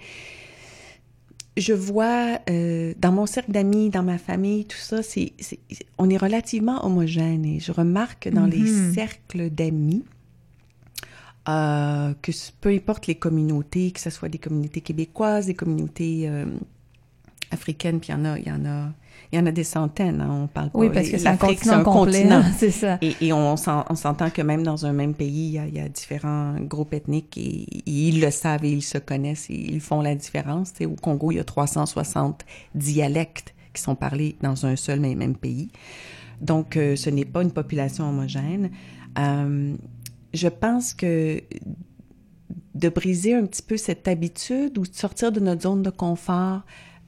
je 1.58 1.72
vois 1.72 2.40
dans 2.48 3.14
mon 3.14 3.26
cercle 3.26 3.52
d'amis, 3.52 3.90
dans 3.90 4.04
ma 4.04 4.18
famille, 4.18 4.66
tout 4.66 4.78
ça, 4.78 5.02
c'est, 5.02 5.32
on 5.98 6.10
est 6.10 6.18
relativement 6.18 6.86
homogène 6.86 7.46
et 7.46 7.62
je 7.62 7.72
remarque 7.72 8.28
dans 8.28 8.46
les 8.46 8.60
mm-hmm. 8.60 8.94
cercles 8.94 9.50
d'amis 9.50 10.04
euh, 11.48 12.14
que 12.22 12.32
peu 12.60 12.70
importe 12.70 13.08
les 13.08 13.16
communautés, 13.16 13.92
que 13.92 14.00
ce 14.00 14.10
soit 14.10 14.30
des 14.30 14.38
communautés 14.38 14.82
québécoises, 14.82 15.46
des 15.46 15.54
communautés 15.54 16.28
euh, 16.28 16.46
africaines, 17.52 18.00
puis 18.00 18.10
il 18.10 18.14
y 18.14 18.16
en 18.16 18.26
a, 18.26 18.40
il 18.40 18.48
y 18.48 18.52
en 18.52 18.66
a, 18.66 18.92
il 19.32 19.40
y 19.40 19.42
en 19.42 19.46
a 19.46 19.52
des 19.52 19.64
centaines. 19.64 20.22
Hein, 20.22 20.44
on 20.44 20.48
parle 20.48 20.72
pas. 20.72 20.80
Oui, 20.80 20.90
parce 20.94 21.10
que 21.10 21.18
c'est 21.18 21.28
un 21.28 21.38
continent 21.38 21.84
complet, 21.84 22.30
hein, 22.32 22.44
c'est 22.58 22.72
ça. 22.72 22.98
Et, 23.02 23.16
et 23.22 23.34
on, 23.34 23.56
s'entend 23.58 24.30
que 24.30 24.42
même 24.42 24.64
dans 24.64 24.86
un 24.86 24.94
même 24.94 25.14
pays, 25.14 25.48
il 25.48 25.52
y 25.54 25.60
a, 25.60 25.68
il 25.68 25.76
y 25.76 25.80
a 25.80 25.88
différents 25.88 26.56
groupes 26.60 26.94
ethniques 26.94 27.38
et, 27.38 27.66
ils 27.86 28.20
le 28.20 28.32
savent 28.32 28.66
et 28.66 28.72
ils 28.72 28.82
se 28.82 28.98
connaissent 28.98 29.50
et 29.50 29.56
ils 29.56 29.82
font 29.82 30.02
la 30.02 30.16
différence. 30.16 30.74
au 30.82 30.96
Congo, 30.96 31.32
il 31.32 31.36
y 31.36 31.40
a 31.40 31.44
360 31.44 32.46
dialectes 32.74 33.54
qui 33.74 33.82
sont 33.82 33.96
parlés 33.96 34.36
dans 34.42 34.66
un 34.66 34.76
seul 34.76 35.00
mais 35.00 35.16
même 35.16 35.36
pays. 35.36 35.70
Donc, 36.42 36.78
euh, 36.78 36.96
ce 36.96 37.10
n'est 37.10 37.26
pas 37.26 37.44
une 37.44 37.52
population 37.52 38.10
homogène. 38.10 38.72
Euh, 39.18 39.76
je 40.36 40.48
pense 40.48 40.94
que 40.94 41.42
de 42.76 42.90
briser 42.90 43.34
un 43.34 43.46
petit 43.46 43.62
peu 43.62 43.78
cette 43.78 44.08
habitude 44.08 44.78
ou 44.78 44.86
de 44.86 44.94
sortir 44.94 45.32
de 45.32 45.40
notre 45.40 45.64
zone 45.64 45.82
de 45.82 45.90
confort 45.90 46.62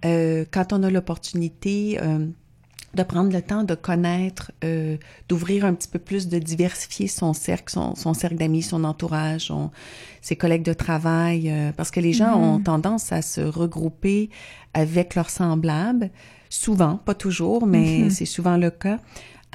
euh, 0.05 0.45
quand 0.51 0.73
on 0.73 0.83
a 0.83 0.89
l'opportunité 0.89 1.99
euh, 2.01 2.25
de 2.93 3.03
prendre 3.03 3.31
le 3.31 3.41
temps 3.41 3.63
de 3.63 3.75
connaître, 3.75 4.51
euh, 4.63 4.97
d'ouvrir 5.27 5.65
un 5.65 5.73
petit 5.73 5.87
peu 5.89 5.99
plus, 5.99 6.27
de 6.29 6.39
diversifier 6.39 7.07
son 7.07 7.33
cercle, 7.33 7.73
son, 7.73 8.13
cercle 8.13 8.37
d'amis, 8.37 8.61
son 8.61 8.83
entourage, 8.83 9.51
ses 10.21 10.35
collègues 10.35 10.63
de 10.63 10.73
travail, 10.73 11.53
parce 11.75 11.91
que 11.91 11.99
les 11.99 12.13
gens 12.13 12.39
mm-hmm. 12.39 12.55
ont 12.55 12.59
tendance 12.59 13.11
à 13.11 13.21
se 13.21 13.41
regrouper 13.41 14.29
avec 14.73 15.15
leurs 15.15 15.29
semblables, 15.29 16.09
souvent, 16.49 16.97
pas 16.97 17.13
toujours, 17.13 17.67
mais 17.67 17.99
mm-hmm. 17.99 18.09
c'est 18.09 18.25
souvent 18.25 18.57
le 18.57 18.71
cas. 18.71 18.99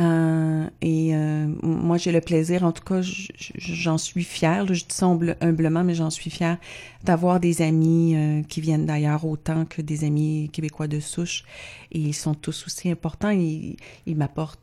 Euh, 0.01 0.67
et 0.81 1.15
euh, 1.15 1.47
moi, 1.63 1.99
j'ai 1.99 2.13
le 2.13 2.21
plaisir, 2.21 2.65
en 2.65 2.73
tout 2.73 2.83
cas, 2.83 3.01
j'en 3.03 3.99
suis 3.99 4.25
fière, 4.25 4.67
je 4.67 4.85
dis 4.85 4.95
ça 4.95 5.07
humblement, 5.41 5.85
mais 5.85 5.95
j'en 5.95 6.11
suis 6.11 6.31
fière 6.31 6.59
d'avoir 7.05 7.41
des 7.41 7.63
amis 7.63 8.17
euh, 8.17 8.43
qui 8.43 8.61
viennent 8.61 8.87
d'ailleurs 8.87 9.25
autant 9.25 9.65
que 9.67 9.83
des 9.83 10.05
amis 10.05 10.49
québécois 10.53 10.89
de 10.89 11.01
souche. 11.01 11.45
Et 11.91 11.99
ils 11.99 12.15
sont 12.15 12.35
tous 12.35 12.67
aussi 12.67 12.91
importants. 12.91 13.31
Ils, 13.31 13.77
ils 14.07 14.17
m'apportent 14.17 14.59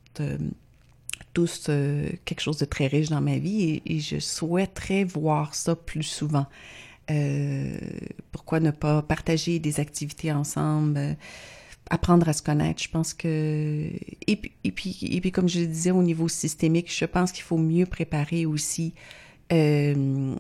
tous 1.34 1.70
quelque 2.26 2.42
chose 2.42 2.58
de 2.58 2.66
très 2.66 2.88
riche 2.88 3.10
dans 3.10 3.22
ma 3.22 3.38
vie 3.38 3.82
et, 3.86 3.96
et, 3.96 4.00
je 4.00 4.20
souhaiterais 4.20 5.04
voir 5.04 5.54
ça 5.54 5.76
plus 5.76 6.04
souvent. 6.04 6.48
pourquoi 8.32 8.60
ne 8.60 8.72
pas 8.72 9.02
partager 9.04 9.60
des 9.60 9.80
activités 9.80 10.34
ensemble? 10.34 11.16
Apprendre 11.90 12.28
à 12.30 12.34
se 12.34 12.42
connaître. 12.42 12.82
Je 12.82 12.90
pense 12.90 13.14
que 13.14 13.90
et 14.28 14.36
puis 14.36 14.52
et 14.64 14.72
puis 14.72 14.98
et 15.02 15.22
puis 15.22 15.32
comme 15.32 15.50
je 15.50 15.60
le 15.60 15.68
disais 15.68 15.92
au 15.92 16.04
niveau 16.04 16.28
systémique, 16.28 16.94
je 16.94 17.06
pense 17.06 17.32
qu'il 17.32 17.44
faut 17.44 17.58
mieux 17.58 17.86
préparer 17.86 18.46
aussi 18.46 18.94
euh, 19.52 20.36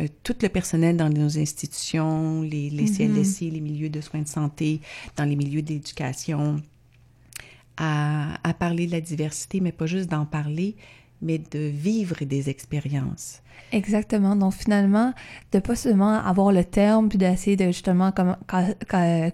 euh, 0.00 0.06
tout 0.22 0.34
le 0.40 0.48
personnel 0.48 0.96
dans 0.96 1.10
nos 1.10 1.38
institutions, 1.38 2.42
les, 2.42 2.70
les 2.70 2.86
CLSC, 2.86 3.42
mm-hmm. 3.42 3.52
les 3.52 3.60
milieux 3.60 3.90
de 3.90 4.00
soins 4.00 4.22
de 4.22 4.28
santé, 4.28 4.80
dans 5.16 5.24
les 5.24 5.36
milieux 5.36 5.62
d'éducation, 5.62 6.62
à, 7.76 8.38
à 8.48 8.54
parler 8.54 8.86
de 8.86 8.92
la 8.92 9.02
diversité, 9.02 9.60
mais 9.60 9.72
pas 9.72 9.86
juste 9.86 10.10
d'en 10.10 10.24
parler, 10.24 10.74
mais 11.22 11.38
de 11.38 11.58
vivre 11.58 12.24
des 12.24 12.50
expériences. 12.50 13.42
Exactement. 13.72 14.36
Donc 14.36 14.52
finalement, 14.52 15.12
de 15.52 15.58
pas 15.58 15.74
seulement 15.74 16.14
avoir 16.24 16.52
le 16.52 16.64
terme 16.64 17.08
puis 17.08 17.18
d'essayer 17.18 17.56
de 17.56 17.66
justement 17.66 18.12
comme, 18.12 18.36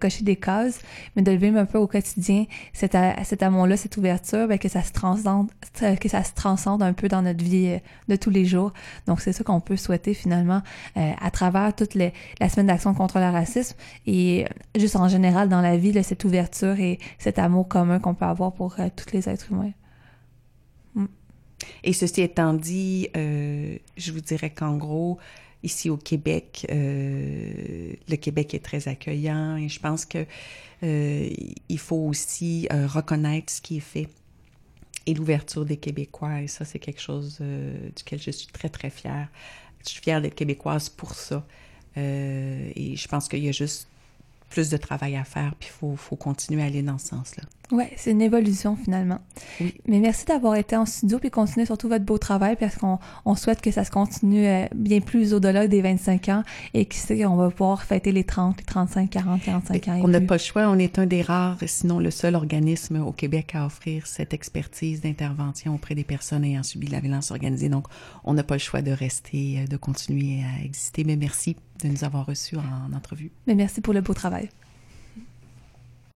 cocher 0.01 0.25
des 0.25 0.37
cases, 0.37 0.81
mais 1.16 1.23
de 1.23 1.33
vivre 1.33 1.59
un 1.59 1.66
peu 1.66 1.79
au 1.79 1.87
quotidien, 1.87 2.47
cet, 2.73 2.95
amour-là, 2.95 3.77
cette 3.77 3.97
ouverture, 3.97 4.49
ben, 4.49 4.59
que 4.59 4.68
ça 4.68 4.83
se 4.83 4.92
transcende, 4.92 5.51
que 6.01 6.09
ça 6.09 6.25
se 6.25 6.33
transcende 6.33 6.83
un 6.83 6.92
peu 6.92 7.09
dans 7.09 7.23
notre 7.23 7.45
vie 7.45 7.68
euh, 7.68 7.79
de 8.09 8.16
tous 8.16 8.31
les 8.31 8.45
jours. 8.45 8.73
Donc 9.07 9.21
c'est 9.21 9.33
ça 9.33 9.45
qu'on 9.45 9.61
peut 9.61 9.77
souhaiter 9.77 10.14
finalement 10.14 10.62
euh, 10.97 11.12
à 11.21 11.31
travers 11.31 11.75
toute 11.75 11.95
la 11.95 12.49
semaine 12.49 12.66
d'action 12.68 12.95
contre 12.95 13.18
le 13.18 13.27
racisme 13.27 13.77
et 14.07 14.47
juste 14.77 14.97
en 14.97 15.09
général 15.09 15.49
dans 15.49 15.61
la 15.61 15.77
vie, 15.77 15.92
cette 16.03 16.25
ouverture 16.25 16.81
et 16.81 16.99
cet 17.18 17.38
amour 17.38 17.68
commun 17.68 17.99
qu'on 17.99 18.14
peut 18.14 18.25
avoir 18.25 18.53
pour 18.53 18.77
euh, 18.79 18.88
tous 18.97 19.12
les 19.12 19.29
êtres 19.29 19.53
humains. 19.53 19.73
Et 21.85 21.92
ceci 21.92 22.22
étant 22.22 22.55
dit, 22.55 23.09
euh, 23.16 23.77
je 23.96 24.12
vous 24.12 24.20
dirais 24.20 24.51
qu'en 24.51 24.77
gros, 24.77 25.18
ici 25.62 25.90
au 25.90 25.96
Québec, 25.96 26.66
euh, 26.70 27.92
le 28.09 28.16
Québec 28.16 28.55
est 28.55 28.64
très 28.64 28.88
accueillant 28.88 29.57
et 29.57 29.68
je 29.68 29.81
pense 29.81 30.05
que 30.05 30.27
euh, 30.83 31.31
il 31.68 31.79
faut 31.79 32.09
aussi 32.09 32.68
reconnaître 32.70 33.53
ce 33.53 33.61
qui 33.61 33.77
est 33.77 33.81
fait 33.81 34.09
et 35.07 35.14
l'ouverture 35.14 35.64
des 35.64 35.77
Québécois. 35.77 36.42
Et 36.42 36.48
ça, 36.48 36.64
c'est 36.64 36.79
quelque 36.79 37.01
chose 37.01 37.40
duquel 37.96 38.20
je 38.20 38.31
suis 38.31 38.48
très, 38.48 38.68
très 38.68 38.90
fière. 38.90 39.29
Je 39.85 39.90
suis 39.90 40.01
fière 40.01 40.20
d'être 40.22 40.35
québécoise 40.35 40.88
pour 40.88 41.14
ça. 41.14 41.44
et 41.96 42.94
je 42.96 43.09
pense 43.09 43.29
qu'il 43.29 43.44
y 43.44 43.48
a 43.48 43.53
juste 43.53 43.88
plus 44.53 44.68
de 44.68 44.77
travail 44.77 45.16
à 45.16 45.25
faire, 45.25 45.55
puis 45.59 45.70
il 45.70 45.72
faut, 45.72 45.96
faut 45.96 46.16
continuer 46.16 46.62
à 46.62 46.66
aller 46.66 46.83
dans 46.83 46.98
ce 46.98 47.09
sens-là. 47.09 47.44
Oui, 47.73 47.85
c'est 47.97 48.11
une 48.11 48.21
évolution 48.21 48.77
finalement. 48.77 49.19
Mais 49.87 49.99
merci 49.99 50.27
d'avoir 50.27 50.57
été 50.57 50.77
en 50.77 50.85
studio 50.85 51.19
puis 51.19 51.31
continuer 51.31 51.65
surtout 51.65 51.89
votre 51.89 52.05
beau 52.05 52.19
travail 52.19 52.57
parce 52.57 52.77
qu'on 52.77 52.99
on 53.25 53.35
souhaite 53.35 53.63
que 53.63 53.71
ça 53.71 53.85
se 53.85 53.91
continue 53.91 54.47
euh, 54.47 54.67
bien 54.75 55.01
plus 55.01 55.33
au-delà 55.33 55.67
des 55.67 55.81
25 55.81 56.29
ans 56.29 56.43
et 56.75 56.87
qu'on 56.87 57.37
va 57.37 57.51
pouvoir 57.51 57.83
fêter 57.83 58.13
les 58.13 58.25
30, 58.25 58.59
les 58.59 58.65
35, 58.65 59.11
40, 59.11 59.43
45 59.43 59.89
ans. 59.89 60.01
on 60.05 60.09
n'a 60.09 60.21
pas 60.21 60.35
le 60.35 60.41
choix, 60.41 60.69
on 60.69 60.79
est 60.79 60.99
un 60.99 61.07
des 61.07 61.23
rares, 61.23 61.59
sinon 61.67 61.99
le 61.99 62.11
seul 62.11 62.35
organisme 62.35 63.03
au 63.03 63.13
Québec 63.13 63.53
à 63.55 63.65
offrir 63.65 64.07
cette 64.07 64.35
expertise 64.35 65.01
d'intervention 65.01 65.75
auprès 65.75 65.95
des 65.95 66.05
personnes 66.05 66.45
ayant 66.45 66.63
subi 66.63 66.89
de 66.89 66.93
la 66.93 67.01
violence 67.01 67.31
organisée. 67.31 67.71
Donc, 67.71 67.87
on 68.25 68.35
n'a 68.35 68.43
pas 68.43 68.55
le 68.55 68.61
choix 68.61 68.83
de 68.83 68.93
rester, 68.93 69.61
euh, 69.61 69.67
de 69.67 69.77
continuer 69.79 70.43
à 70.45 70.65
exister. 70.65 71.05
Mais 71.05 71.17
merci 71.17 71.57
de 71.83 71.89
nous 71.89 72.05
avoir 72.05 72.27
reçus 72.27 72.57
en 72.57 72.93
entrevue. 72.95 73.33
Mais 73.47 73.55
merci 73.55 73.81
pour 73.81 73.95
le 73.95 74.01
beau 74.01 74.15
travail. 74.15 74.49